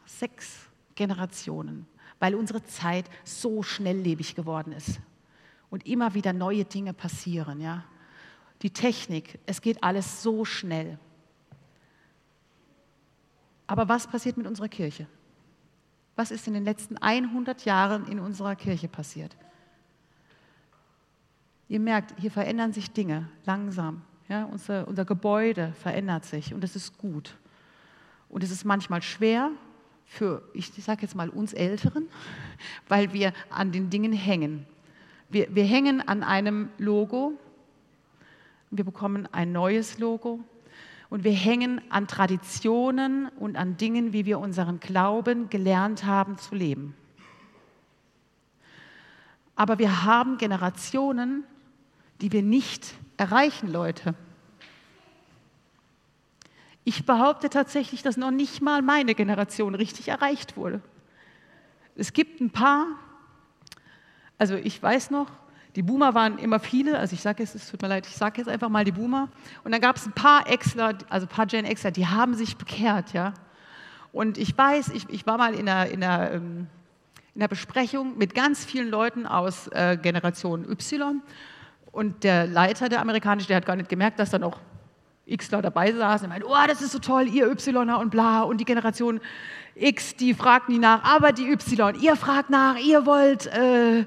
Sechs 0.06 0.70
Generationen, 0.96 1.86
weil 2.20 2.36
unsere 2.36 2.64
Zeit 2.64 3.10
so 3.24 3.64
schnelllebig 3.64 4.36
geworden 4.36 4.72
ist 4.72 5.00
und 5.70 5.86
immer 5.86 6.14
wieder 6.14 6.34
neue 6.34 6.66
Dinge 6.66 6.94
passieren. 6.94 7.62
Ja? 7.62 7.84
die 8.62 8.72
Technik, 8.72 9.40
es 9.46 9.62
geht 9.62 9.84
alles 9.84 10.24
so 10.24 10.46
schnell. 10.46 10.98
Aber 13.68 13.88
was 13.90 14.08
passiert 14.08 14.38
mit 14.38 14.48
unserer 14.48 14.70
Kirche? 14.70 15.08
Was 16.16 16.32
ist 16.32 16.48
in 16.48 16.54
den 16.54 16.64
letzten 16.64 16.98
100 16.98 17.66
Jahren 17.66 18.08
in 18.08 18.20
unserer 18.20 18.56
Kirche 18.56 18.88
passiert? 18.88 19.38
Ihr 21.68 21.80
merkt, 21.80 22.20
hier 22.20 22.32
verändern 22.32 22.74
sich 22.74 22.92
Dinge 22.92 23.30
langsam. 23.46 24.02
Ja, 24.30 24.46
unser, 24.46 24.88
unser 24.88 25.06
Gebäude 25.06 25.74
verändert 25.74 26.26
sich 26.26 26.54
und 26.54 26.64
es 26.64 26.76
ist 26.76 26.98
gut. 26.98 27.38
Und 28.30 28.44
es 28.44 28.52
ist 28.52 28.66
manchmal 28.66 29.02
schwer 29.02 29.52
für, 30.08 30.42
ich 30.54 30.72
sage 30.72 31.04
jetzt 31.04 31.16
mal, 31.16 31.30
uns 31.30 31.54
Älteren, 31.54 32.08
weil 32.88 33.14
wir 33.14 33.34
an 33.50 33.72
den 33.72 33.90
Dingen 33.90 34.14
hängen. 34.14 34.66
Wir, 35.30 35.54
wir 35.54 35.66
hängen 35.66 36.02
an 36.02 36.24
einem 36.24 36.70
Logo, 36.78 37.34
wir 38.72 38.84
bekommen 38.84 39.28
ein 39.32 39.52
neues 39.52 40.00
Logo 40.00 40.40
und 41.10 41.24
wir 41.24 41.34
hängen 41.34 41.82
an 41.90 42.08
Traditionen 42.08 43.28
und 43.40 43.58
an 43.58 43.78
Dingen, 43.78 44.14
wie 44.14 44.26
wir 44.26 44.40
unseren 44.40 44.80
Glauben 44.80 45.50
gelernt 45.50 46.06
haben 46.06 46.38
zu 46.38 46.56
leben. 46.56 46.96
Aber 49.56 49.80
wir 49.80 50.06
haben 50.06 50.38
Generationen, 50.38 51.44
die 52.22 52.32
wir 52.32 52.44
nicht 52.44 52.94
erreichen, 53.18 53.72
Leute. 53.72 54.16
Ich 56.88 57.06
behaupte 57.06 57.50
tatsächlich, 57.50 58.02
dass 58.02 58.16
noch 58.16 58.32
nicht 58.32 58.62
mal 58.62 58.82
meine 58.82 59.14
Generation 59.14 59.76
richtig 59.76 60.08
erreicht 60.08 60.56
wurde. 60.56 60.80
Es 61.98 62.14
gibt 62.14 62.40
ein 62.40 62.50
paar, 62.50 62.86
also 64.38 64.56
ich 64.56 64.82
weiß 64.82 65.12
noch, 65.12 65.28
die 65.76 65.82
Boomer 65.82 66.14
waren 66.14 66.38
immer 66.38 66.62
viele, 66.62 66.98
also 66.98 67.14
ich 67.14 67.22
sage 67.22 67.44
jetzt, 67.44 67.56
es 67.56 67.70
tut 67.70 67.82
mir 67.82 67.90
leid, 67.90 68.08
ich 68.08 68.16
sage 68.16 68.38
jetzt 68.38 68.48
einfach 68.48 68.70
mal 68.70 68.86
die 68.86 68.94
Boomer. 68.94 69.28
Und 69.66 69.74
dann 69.74 69.82
gab 69.82 69.98
es 69.98 70.06
ein 70.06 70.14
paar 70.14 70.50
Exler, 70.50 70.98
also 71.10 71.26
ein 71.26 71.30
paar 71.30 71.46
Gen 71.46 71.66
Xer, 71.66 71.92
die 71.92 72.08
haben 72.08 72.36
sich 72.36 72.56
bekehrt, 72.56 73.12
ja. 73.12 73.34
Und 74.14 74.38
ich 74.38 74.58
weiß, 74.58 74.88
ich, 74.92 75.10
ich 75.10 75.28
war 75.28 75.38
mal 75.38 75.56
in 75.56 75.68
einer, 75.68 75.92
in, 75.92 76.02
einer, 76.02 76.32
ähm, 76.32 76.68
in 77.36 77.42
einer 77.42 77.50
Besprechung 77.50 78.18
mit 78.18 78.34
ganz 78.34 78.64
vielen 78.64 78.88
Leuten 78.88 79.26
aus 79.26 79.68
äh, 79.74 79.98
Generation 80.02 80.64
Y. 80.72 81.22
Und 81.92 82.24
der 82.24 82.48
Leiter, 82.48 82.88
der 82.88 83.02
amerikanische, 83.02 83.50
der 83.50 83.58
hat 83.58 83.66
gar 83.66 83.76
nicht 83.76 83.90
gemerkt, 83.90 84.20
dass 84.20 84.30
da 84.30 84.40
noch 84.40 84.62
Xler 85.36 85.62
dabei 85.62 85.92
saßen. 85.92 86.28
Er 86.28 86.30
meinte, 86.30 86.48
oh, 86.48 86.68
das 86.68 86.82
ist 86.82 86.92
so 86.92 87.00
toll, 87.00 87.28
ihr 87.28 87.48
Yler 87.48 88.00
und 88.00 88.10
bla. 88.10 88.44
Und 88.44 88.60
die 88.60 88.66
Generation 88.66 89.20
X, 89.76 90.16
die 90.16 90.34
fragt 90.34 90.70
nie 90.70 90.80
nach, 90.80 91.04
aber 91.04 91.32
die 91.32 91.52
Y, 91.52 91.96
ihr 92.00 92.16
fragt 92.16 92.50
nach, 92.50 92.78
ihr 92.78 93.06
wollt... 93.06 93.48
Äh, 93.48 94.06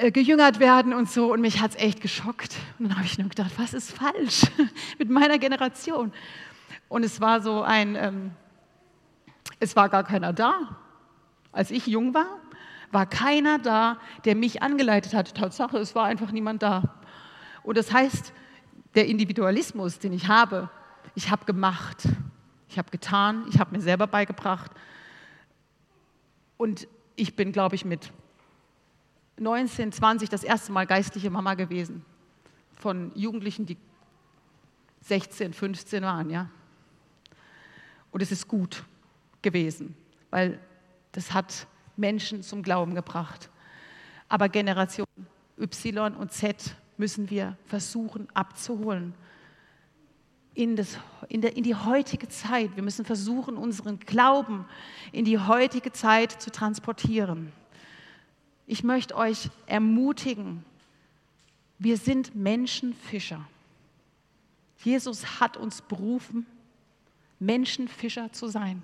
äh, 0.00 0.12
gejüngert 0.12 0.60
werden 0.60 0.94
und 0.94 1.10
so. 1.10 1.32
Und 1.32 1.40
mich 1.42 1.60
hat 1.60 1.72
es 1.72 1.76
echt 1.76 2.00
geschockt. 2.00 2.56
Und 2.78 2.88
dann 2.88 2.96
habe 2.96 3.06
ich 3.06 3.18
nur 3.18 3.28
gedacht, 3.28 3.52
was 3.58 3.74
ist 3.74 3.92
falsch 3.92 4.46
mit 4.98 5.10
meiner 5.10 5.38
Generation? 5.38 6.12
Und 6.88 7.04
es 7.04 7.20
war 7.20 7.42
so 7.42 7.62
ein, 7.62 7.96
ähm, 7.96 8.30
es 9.58 9.76
war 9.76 9.88
gar 9.88 10.04
keiner 10.04 10.32
da. 10.32 10.78
Als 11.52 11.70
ich 11.70 11.86
jung 11.86 12.14
war, 12.14 12.38
war 12.92 13.04
keiner 13.06 13.58
da, 13.58 13.98
der 14.24 14.36
mich 14.36 14.62
angeleitet 14.62 15.12
hat. 15.12 15.34
Tatsache, 15.34 15.78
es 15.78 15.94
war 15.94 16.06
einfach 16.06 16.32
niemand 16.32 16.62
da. 16.62 16.94
Und 17.62 17.76
das 17.76 17.92
heißt, 17.92 18.32
der 18.94 19.06
Individualismus, 19.06 19.98
den 19.98 20.12
ich 20.12 20.28
habe, 20.28 20.68
ich 21.14 21.30
habe 21.30 21.44
gemacht, 21.44 22.08
ich 22.68 22.78
habe 22.78 22.90
getan, 22.90 23.46
ich 23.50 23.58
habe 23.58 23.76
mir 23.76 23.82
selber 23.82 24.06
beigebracht. 24.06 24.70
Und 26.56 26.86
ich 27.16 27.34
bin, 27.36 27.52
glaube 27.52 27.74
ich, 27.74 27.84
mit 27.84 28.12
19, 29.38 29.92
20 29.92 30.28
das 30.28 30.44
erste 30.44 30.72
Mal 30.72 30.86
geistliche 30.86 31.30
Mama 31.30 31.54
gewesen. 31.54 32.04
Von 32.76 33.12
Jugendlichen, 33.14 33.66
die 33.66 33.76
16, 35.02 35.52
15 35.52 36.02
waren, 36.02 36.30
ja. 36.30 36.48
Und 38.10 38.22
es 38.22 38.32
ist 38.32 38.48
gut 38.48 38.84
gewesen, 39.42 39.96
weil 40.30 40.58
das 41.12 41.32
hat 41.32 41.66
Menschen 41.96 42.42
zum 42.42 42.62
Glauben 42.62 42.94
gebracht. 42.94 43.50
Aber 44.28 44.48
Generation 44.48 45.06
Y 45.58 46.14
und 46.14 46.32
Z 46.32 46.76
müssen 47.00 47.30
wir 47.30 47.56
versuchen 47.66 48.28
abzuholen 48.34 49.14
in, 50.54 50.76
das, 50.76 50.98
in, 51.28 51.40
der, 51.40 51.56
in 51.56 51.64
die 51.64 51.74
heutige 51.74 52.28
Zeit. 52.28 52.76
Wir 52.76 52.82
müssen 52.82 53.04
versuchen, 53.04 53.56
unseren 53.56 53.98
Glauben 53.98 54.66
in 55.10 55.24
die 55.24 55.38
heutige 55.38 55.92
Zeit 55.92 56.30
zu 56.30 56.52
transportieren. 56.52 57.52
Ich 58.66 58.84
möchte 58.84 59.16
euch 59.16 59.48
ermutigen, 59.66 60.64
wir 61.78 61.96
sind 61.96 62.36
Menschenfischer. 62.36 63.44
Jesus 64.84 65.40
hat 65.40 65.56
uns 65.56 65.80
berufen, 65.80 66.46
Menschenfischer 67.38 68.30
zu 68.32 68.48
sein. 68.48 68.82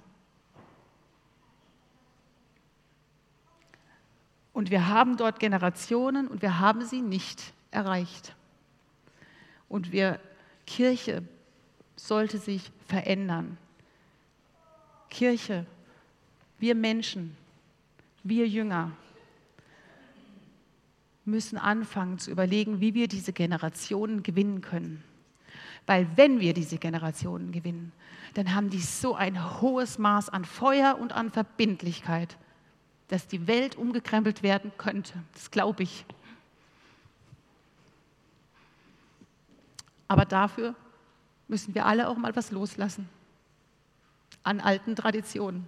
Und 4.55 4.71
wir 4.71 4.89
haben 4.89 5.19
dort 5.19 5.39
Generationen 5.39 6.29
und 6.29 6.41
wir 6.41 6.59
haben 6.59 6.83
sie 6.83 7.03
nicht 7.03 7.53
erreicht. 7.71 8.35
Und 9.69 9.93
wir, 9.93 10.21
Kirche 10.67 11.23
sollte 11.97 12.39
sich 12.39 12.71
verändern. 12.87 13.59
Kirche, 15.11 15.67
wir 16.59 16.75
Menschen, 16.75 17.37
wir 18.23 18.47
Jünger, 18.47 18.93
müssen 21.25 21.59
anfangen 21.59 22.19
zu 22.19 22.31
überlegen, 22.31 22.81
wie 22.81 22.95
wir 22.95 23.09
diese 23.09 23.33
Generationen 23.33 24.23
gewinnen 24.23 24.61
können. 24.61 25.03
Weil 25.87 26.09
wenn 26.17 26.41
wir 26.41 26.55
diese 26.55 26.79
Generationen 26.79 27.53
gewinnen, 27.53 27.93
dann 28.35 28.55
haben 28.55 28.71
die 28.71 28.81
so 28.81 29.15
ein 29.15 29.61
hohes 29.61 29.99
Maß 29.99 30.29
an 30.29 30.45
Feuer 30.45 30.99
und 30.99 31.13
an 31.13 31.31
Verbindlichkeit, 31.31 32.37
dass 33.09 33.29
die 33.29 33.47
Welt 33.47 33.77
umgekrempelt 33.77 34.43
werden 34.43 34.73
könnte. 34.77 35.15
Das 35.35 35.51
glaube 35.51 35.85
ich. 35.85 36.05
Aber 40.09 40.25
dafür 40.25 40.75
müssen 41.49 41.75
wir 41.75 41.87
alle 41.87 42.09
auch 42.09 42.17
mal 42.17 42.35
was 42.35 42.51
loslassen 42.51 43.09
an 44.43 44.61
alten 44.61 44.95
Traditionen, 44.95 45.67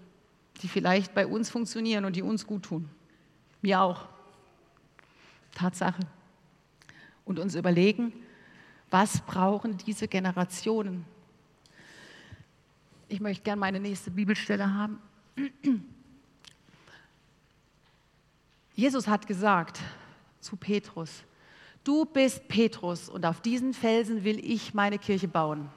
die 0.62 0.68
vielleicht 0.68 1.14
bei 1.14 1.26
uns 1.26 1.50
funktionieren 1.50 2.04
und 2.04 2.14
die 2.14 2.22
uns 2.22 2.46
gut 2.46 2.64
tun. 2.64 2.88
Mir 3.60 3.80
auch. 3.80 4.08
Tatsache. 5.54 6.00
Und 7.24 7.40
uns 7.40 7.56
überlegen, 7.56 8.12
was 8.90 9.20
brauchen 9.22 9.76
diese 9.78 10.06
Generationen? 10.06 11.04
Ich 13.08 13.20
möchte 13.20 13.42
gerne 13.42 13.60
meine 13.60 13.80
nächste 13.80 14.10
Bibelstelle 14.10 14.72
haben. 14.72 15.00
Jesus 18.74 19.08
hat 19.08 19.26
gesagt 19.26 19.80
zu 20.40 20.56
Petrus, 20.56 21.24
du 21.88 22.04
bist 22.04 22.48
Petrus 22.48 23.08
und 23.08 23.24
auf 23.24 23.40
diesen 23.40 23.72
Felsen 23.72 24.22
will 24.22 24.38
ich 24.44 24.74
meine 24.74 24.98
Kirche 24.98 25.26
bauen. 25.26 25.70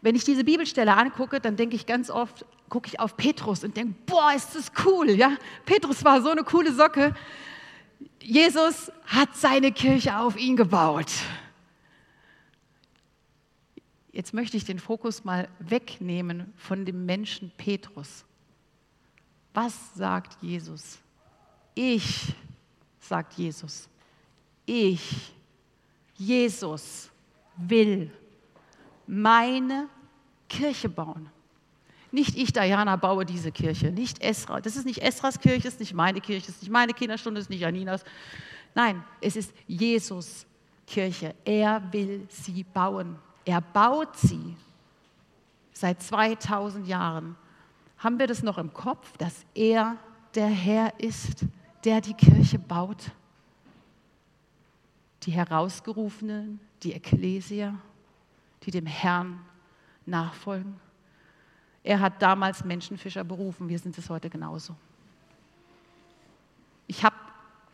Wenn 0.00 0.14
ich 0.14 0.22
diese 0.22 0.44
Bibelstelle 0.44 0.96
angucke, 0.96 1.40
dann 1.40 1.56
denke 1.56 1.74
ich 1.74 1.86
ganz 1.86 2.08
oft, 2.08 2.46
gucke 2.68 2.86
ich 2.86 3.00
auf 3.00 3.16
Petrus 3.16 3.64
und 3.64 3.76
denke, 3.76 3.96
boah, 4.06 4.32
ist 4.32 4.54
das 4.54 4.70
cool, 4.84 5.10
ja? 5.10 5.36
Petrus 5.66 6.04
war 6.04 6.22
so 6.22 6.30
eine 6.30 6.44
coole 6.44 6.72
Socke. 6.72 7.16
Jesus 8.22 8.92
hat 9.06 9.34
seine 9.36 9.72
Kirche 9.72 10.16
auf 10.16 10.38
ihn 10.38 10.54
gebaut. 10.54 11.10
Jetzt 14.12 14.32
möchte 14.32 14.56
ich 14.56 14.64
den 14.64 14.78
Fokus 14.78 15.24
mal 15.24 15.48
wegnehmen 15.58 16.52
von 16.56 16.84
dem 16.84 17.06
Menschen 17.06 17.50
Petrus. 17.56 18.24
Was 19.52 19.94
sagt 19.96 20.40
Jesus? 20.40 20.98
Ich, 21.74 22.32
sagt 23.00 23.32
Jesus, 23.34 23.88
ich, 24.68 25.32
Jesus 26.16 27.10
will 27.56 28.10
meine 29.06 29.88
Kirche 30.48 30.88
bauen. 30.88 31.30
Nicht 32.10 32.36
ich, 32.36 32.52
Diana, 32.52 32.96
baue 32.96 33.26
diese 33.26 33.52
Kirche, 33.52 33.90
nicht 33.90 34.22
Esra. 34.22 34.60
Das 34.60 34.76
ist 34.76 34.86
nicht 34.86 35.02
Esras 35.02 35.38
Kirche, 35.40 35.62
das 35.62 35.74
ist 35.74 35.80
nicht 35.80 35.94
meine 35.94 36.20
Kirche, 36.20 36.46
das 36.46 36.56
ist 36.56 36.62
nicht 36.62 36.70
meine 36.70 36.92
Kinderstunde, 36.92 37.38
das 37.38 37.46
ist 37.46 37.50
nicht 37.50 37.60
Janinas. 37.60 38.02
Nein, 38.74 39.04
es 39.20 39.36
ist 39.36 39.52
Jesus 39.66 40.46
Kirche. 40.86 41.34
Er 41.44 41.82
will 41.92 42.26
sie 42.30 42.64
bauen. 42.64 43.16
Er 43.44 43.60
baut 43.60 44.16
sie 44.16 44.56
seit 45.72 46.02
2000 46.02 46.86
Jahren. 46.86 47.36
Haben 47.98 48.18
wir 48.18 48.26
das 48.26 48.42
noch 48.42 48.58
im 48.58 48.72
Kopf, 48.72 49.16
dass 49.18 49.44
er 49.54 49.96
der 50.34 50.48
Herr 50.48 50.98
ist, 50.98 51.44
der 51.84 52.00
die 52.00 52.14
Kirche 52.14 52.58
baut? 52.58 53.10
Die 55.24 55.32
Herausgerufenen, 55.32 56.60
die 56.82 56.92
Ekklesia, 56.92 57.74
die 58.62 58.70
dem 58.70 58.86
Herrn 58.86 59.40
nachfolgen. 60.06 60.78
Er 61.82 62.00
hat 62.00 62.20
damals 62.20 62.64
Menschenfischer 62.64 63.24
berufen, 63.24 63.68
wir 63.68 63.78
sind 63.78 63.96
es 63.98 64.10
heute 64.10 64.30
genauso. 64.30 64.74
Ich 66.86 67.04
habe 67.04 67.16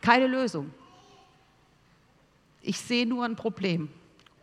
keine 0.01 0.27
Lösung. 0.27 0.71
Ich 2.61 2.79
sehe 2.79 3.05
nur 3.05 3.25
ein 3.25 3.35
Problem. 3.35 3.89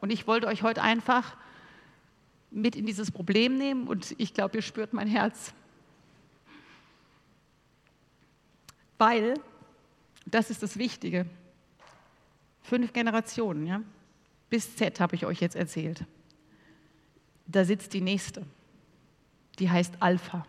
Und 0.01 0.11
ich 0.11 0.27
wollte 0.27 0.47
euch 0.47 0.63
heute 0.63 0.83
einfach 0.83 1.37
mit 2.51 2.77
in 2.77 2.87
dieses 2.87 3.11
Problem 3.11 3.57
nehmen 3.57 3.89
und 3.89 4.15
ich 4.19 4.35
glaube, 4.35 4.57
ihr 4.57 4.63
spürt 4.63 4.93
mein 4.93 5.09
Herz. 5.09 5.55
Weil, 8.99 9.35
das 10.27 10.51
ist 10.51 10.63
das 10.63 10.77
Wichtige, 10.77 11.27
fünf 12.63 12.93
Generationen, 12.93 13.67
ja, 13.67 13.83
bis 14.51 14.77
Z 14.77 15.01
habe 15.01 15.15
ich 15.17 15.27
euch 15.27 15.41
jetzt 15.41 15.57
erzählt. 15.57 16.05
Da 17.47 17.65
sitzt 17.65 17.93
die 17.93 18.01
nächste, 18.01 18.47
die 19.59 19.71
heißt 19.71 19.95
Alpha, 20.01 20.47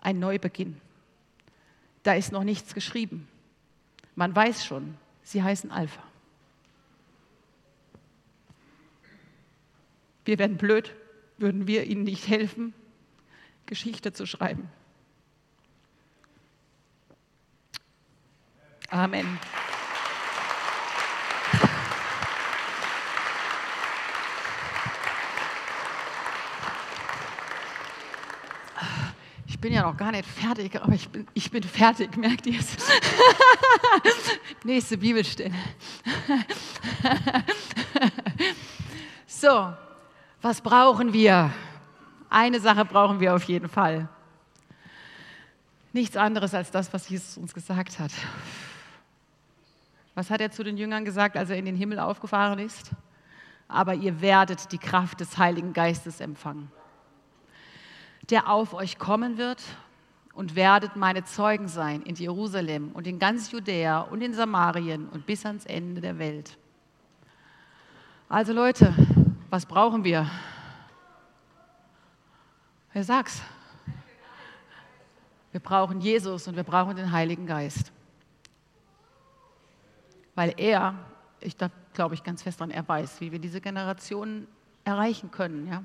ein 0.00 0.18
Neubeginn. 0.18 0.80
Da 2.02 2.14
ist 2.14 2.32
noch 2.32 2.44
nichts 2.44 2.74
geschrieben. 2.74 3.28
Man 4.14 4.34
weiß 4.34 4.64
schon, 4.64 4.96
sie 5.22 5.42
heißen 5.42 5.70
Alpha. 5.70 6.02
Wir 10.24 10.38
wären 10.38 10.56
blöd, 10.56 10.94
würden 11.38 11.66
wir 11.66 11.84
ihnen 11.84 12.04
nicht 12.04 12.28
helfen, 12.28 12.74
Geschichte 13.66 14.12
zu 14.12 14.26
schreiben. 14.26 14.68
Amen. 18.90 19.38
Ich 29.46 29.49
bin 29.60 29.72
ja 29.72 29.82
noch 29.82 29.96
gar 29.96 30.10
nicht 30.10 30.26
fertig, 30.26 30.80
aber 30.80 30.94
ich 30.94 31.08
bin, 31.08 31.26
ich 31.34 31.50
bin 31.50 31.62
fertig, 31.62 32.16
merkt 32.16 32.46
ihr 32.46 32.58
es? 32.58 32.76
Nächste 34.64 34.96
Bibelstelle. 34.96 35.54
so, 39.26 39.72
was 40.40 40.60
brauchen 40.60 41.12
wir? 41.12 41.52
Eine 42.30 42.60
Sache 42.60 42.84
brauchen 42.84 43.20
wir 43.20 43.34
auf 43.34 43.44
jeden 43.44 43.68
Fall. 43.68 44.08
Nichts 45.92 46.16
anderes 46.16 46.54
als 46.54 46.70
das, 46.70 46.92
was 46.92 47.08
Jesus 47.08 47.36
uns 47.36 47.52
gesagt 47.52 47.98
hat. 47.98 48.12
Was 50.14 50.30
hat 50.30 50.40
er 50.40 50.50
zu 50.50 50.62
den 50.62 50.76
Jüngern 50.76 51.04
gesagt, 51.04 51.36
als 51.36 51.50
er 51.50 51.56
in 51.56 51.64
den 51.64 51.76
Himmel 51.76 51.98
aufgefahren 51.98 52.58
ist? 52.58 52.90
Aber 53.68 53.94
ihr 53.94 54.20
werdet 54.20 54.72
die 54.72 54.78
Kraft 54.78 55.20
des 55.20 55.38
Heiligen 55.38 55.72
Geistes 55.72 56.20
empfangen, 56.20 56.70
der 58.28 58.48
auf 58.48 58.74
euch 58.74 58.98
kommen 58.98 59.38
wird 59.38 59.62
und 60.34 60.54
werdet 60.54 60.96
meine 60.96 61.24
Zeugen 61.24 61.68
sein 61.68 62.02
in 62.02 62.14
Jerusalem 62.14 62.92
und 62.92 63.06
in 63.06 63.18
ganz 63.18 63.50
Judäa 63.50 64.00
und 64.00 64.22
in 64.22 64.34
Samarien 64.34 65.08
und 65.08 65.26
bis 65.26 65.44
ans 65.46 65.66
Ende 65.66 66.00
der 66.00 66.18
Welt. 66.18 66.56
Also 68.28 68.52
Leute, 68.52 68.94
was 69.48 69.66
brauchen 69.66 70.04
wir? 70.04 70.30
Wer 72.92 73.04
sagt's? 73.04 73.42
Wir 75.52 75.60
brauchen 75.60 76.00
Jesus 76.00 76.46
und 76.46 76.54
wir 76.54 76.62
brauchen 76.62 76.94
den 76.94 77.10
Heiligen 77.10 77.46
Geist. 77.46 77.90
Weil 80.36 80.54
er, 80.56 80.94
ich 81.40 81.56
glaube 81.92 82.14
ich 82.14 82.22
ganz 82.22 82.42
fest 82.42 82.60
daran, 82.60 82.70
er 82.70 82.86
weiß, 82.86 83.20
wie 83.20 83.32
wir 83.32 83.40
diese 83.40 83.60
Generation 83.60 84.46
erreichen 84.84 85.30
können. 85.30 85.66
Ja? 85.66 85.82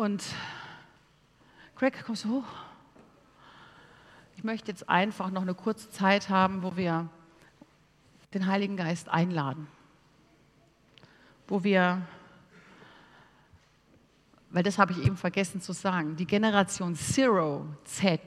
Und 0.00 0.24
Greg, 1.76 2.02
kommst 2.06 2.24
du 2.24 2.30
hoch? 2.30 2.44
Ich 4.34 4.44
möchte 4.44 4.70
jetzt 4.70 4.88
einfach 4.88 5.30
noch 5.30 5.42
eine 5.42 5.52
kurze 5.52 5.90
Zeit 5.90 6.30
haben, 6.30 6.62
wo 6.62 6.74
wir 6.74 7.10
den 8.32 8.46
Heiligen 8.46 8.78
Geist 8.78 9.10
einladen 9.10 9.68
wo 11.50 11.64
wir, 11.64 12.00
weil 14.50 14.62
das 14.62 14.78
habe 14.78 14.92
ich 14.92 15.04
eben 15.04 15.18
vergessen 15.18 15.60
zu 15.60 15.72
sagen, 15.72 16.16
die 16.16 16.26
Generation 16.26 16.94
Zero 16.94 17.66
Z, 17.84 18.20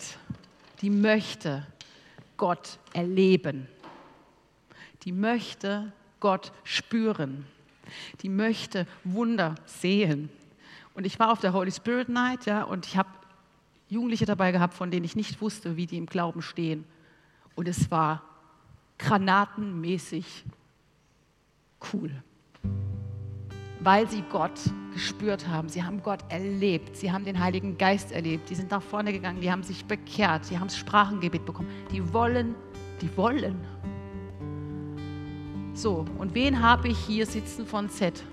die 0.82 0.92
möchte 0.92 1.66
Gott 2.38 2.78
erleben. 2.92 3.68
Die 5.04 5.14
möchte 5.14 5.92
Gott 6.20 6.52
spüren. 6.64 7.46
Die 8.22 8.30
möchte 8.30 8.86
Wunder 9.06 9.56
sehen. 9.66 10.30
Und 10.94 11.06
ich 11.06 11.20
war 11.20 11.32
auf 11.32 11.40
der 11.40 11.54
Holy 11.54 11.72
Spirit 11.72 12.10
Night, 12.10 12.46
ja, 12.46 12.64
und 12.64 12.86
ich 12.86 12.98
habe 12.98 13.10
Jugendliche 13.90 14.26
dabei 14.26 14.52
gehabt, 14.52 14.74
von 14.74 14.92
denen 14.92 15.06
ich 15.06 15.16
nicht 15.16 15.42
wusste, 15.42 15.76
wie 15.76 15.86
die 15.86 15.98
im 15.98 16.06
Glauben 16.06 16.42
stehen. 16.42 16.86
Und 17.56 17.68
es 17.68 17.92
war 17.92 18.24
granatenmäßig 18.98 20.46
cool 21.94 22.12
weil 23.84 24.10
sie 24.10 24.24
Gott 24.32 24.60
gespürt 24.94 25.48
haben. 25.48 25.70
Sie 25.70 25.84
haben 25.84 26.02
Gott 26.02 26.20
erlebt. 26.30 26.96
Sie 26.96 27.12
haben 27.12 27.26
den 27.26 27.40
Heiligen 27.40 27.78
Geist 27.78 28.12
erlebt. 28.12 28.50
Die 28.50 28.56
sind 28.56 28.72
nach 28.72 28.82
vorne 28.82 29.12
gegangen. 29.12 29.42
Die 29.42 29.52
haben 29.52 29.64
sich 29.64 29.86
bekehrt. 29.86 30.50
Die 30.50 30.58
haben 30.58 30.68
das 30.68 30.78
Sprachengebet 30.78 31.46
bekommen. 31.46 31.70
Die 31.92 32.14
wollen, 32.14 32.56
die 33.02 33.16
wollen. 33.18 33.56
So, 35.74 36.06
und 36.18 36.34
wen 36.36 36.62
habe 36.62 36.90
ich 36.90 36.98
hier 37.00 37.26
sitzen 37.26 37.66
von 37.66 37.90
Z? 37.90 38.24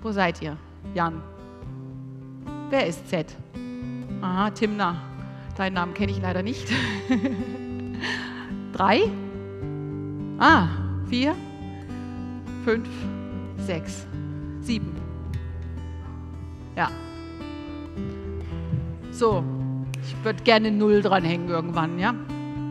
Wo 0.00 0.10
seid 0.12 0.40
ihr? 0.42 0.56
Jan. 0.94 1.22
Wer 2.70 2.86
ist 2.86 3.08
Z? 3.08 3.34
Aha, 4.20 4.50
Timna. 4.50 4.96
Deinen 5.56 5.74
Namen 5.74 5.94
kenne 5.94 6.12
ich 6.12 6.20
leider 6.20 6.42
nicht. 6.42 6.68
Drei? 8.72 9.10
Ah, 10.38 10.68
vier? 11.08 11.34
Fünf? 12.64 12.88
Sechs? 13.56 14.06
Sieben. 14.60 14.94
Ja. 16.76 16.90
So, 19.10 19.42
ich 20.02 20.14
würde 20.22 20.42
gerne 20.44 20.70
Null 20.70 21.00
dranhängen 21.00 21.48
irgendwann, 21.48 21.98
ja? 21.98 22.14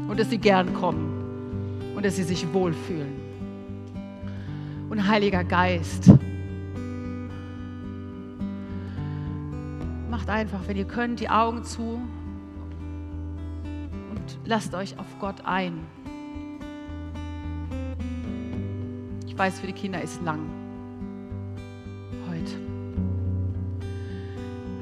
Und 0.07 0.19
dass 0.19 0.29
sie 0.29 0.37
gern 0.37 0.73
kommen 0.75 1.93
und 1.95 2.05
dass 2.05 2.15
sie 2.15 2.23
sich 2.23 2.53
wohlfühlen. 2.53 3.13
Und 4.89 5.07
Heiliger 5.07 5.43
Geist, 5.43 6.11
macht 10.17 10.29
einfach, 10.31 10.61
wenn 10.65 10.75
ihr 10.75 10.85
könnt, 10.85 11.19
die 11.19 11.29
Augen 11.29 11.63
zu 11.63 12.01
und 13.63 14.39
lasst 14.45 14.73
euch 14.73 14.97
auf 14.97 15.05
Gott 15.19 15.45
ein. 15.45 15.85
Ich 19.27 19.37
weiß, 19.37 19.59
für 19.59 19.67
die 19.67 19.73
Kinder 19.73 20.01
ist 20.01 20.23
lang. 20.23 20.56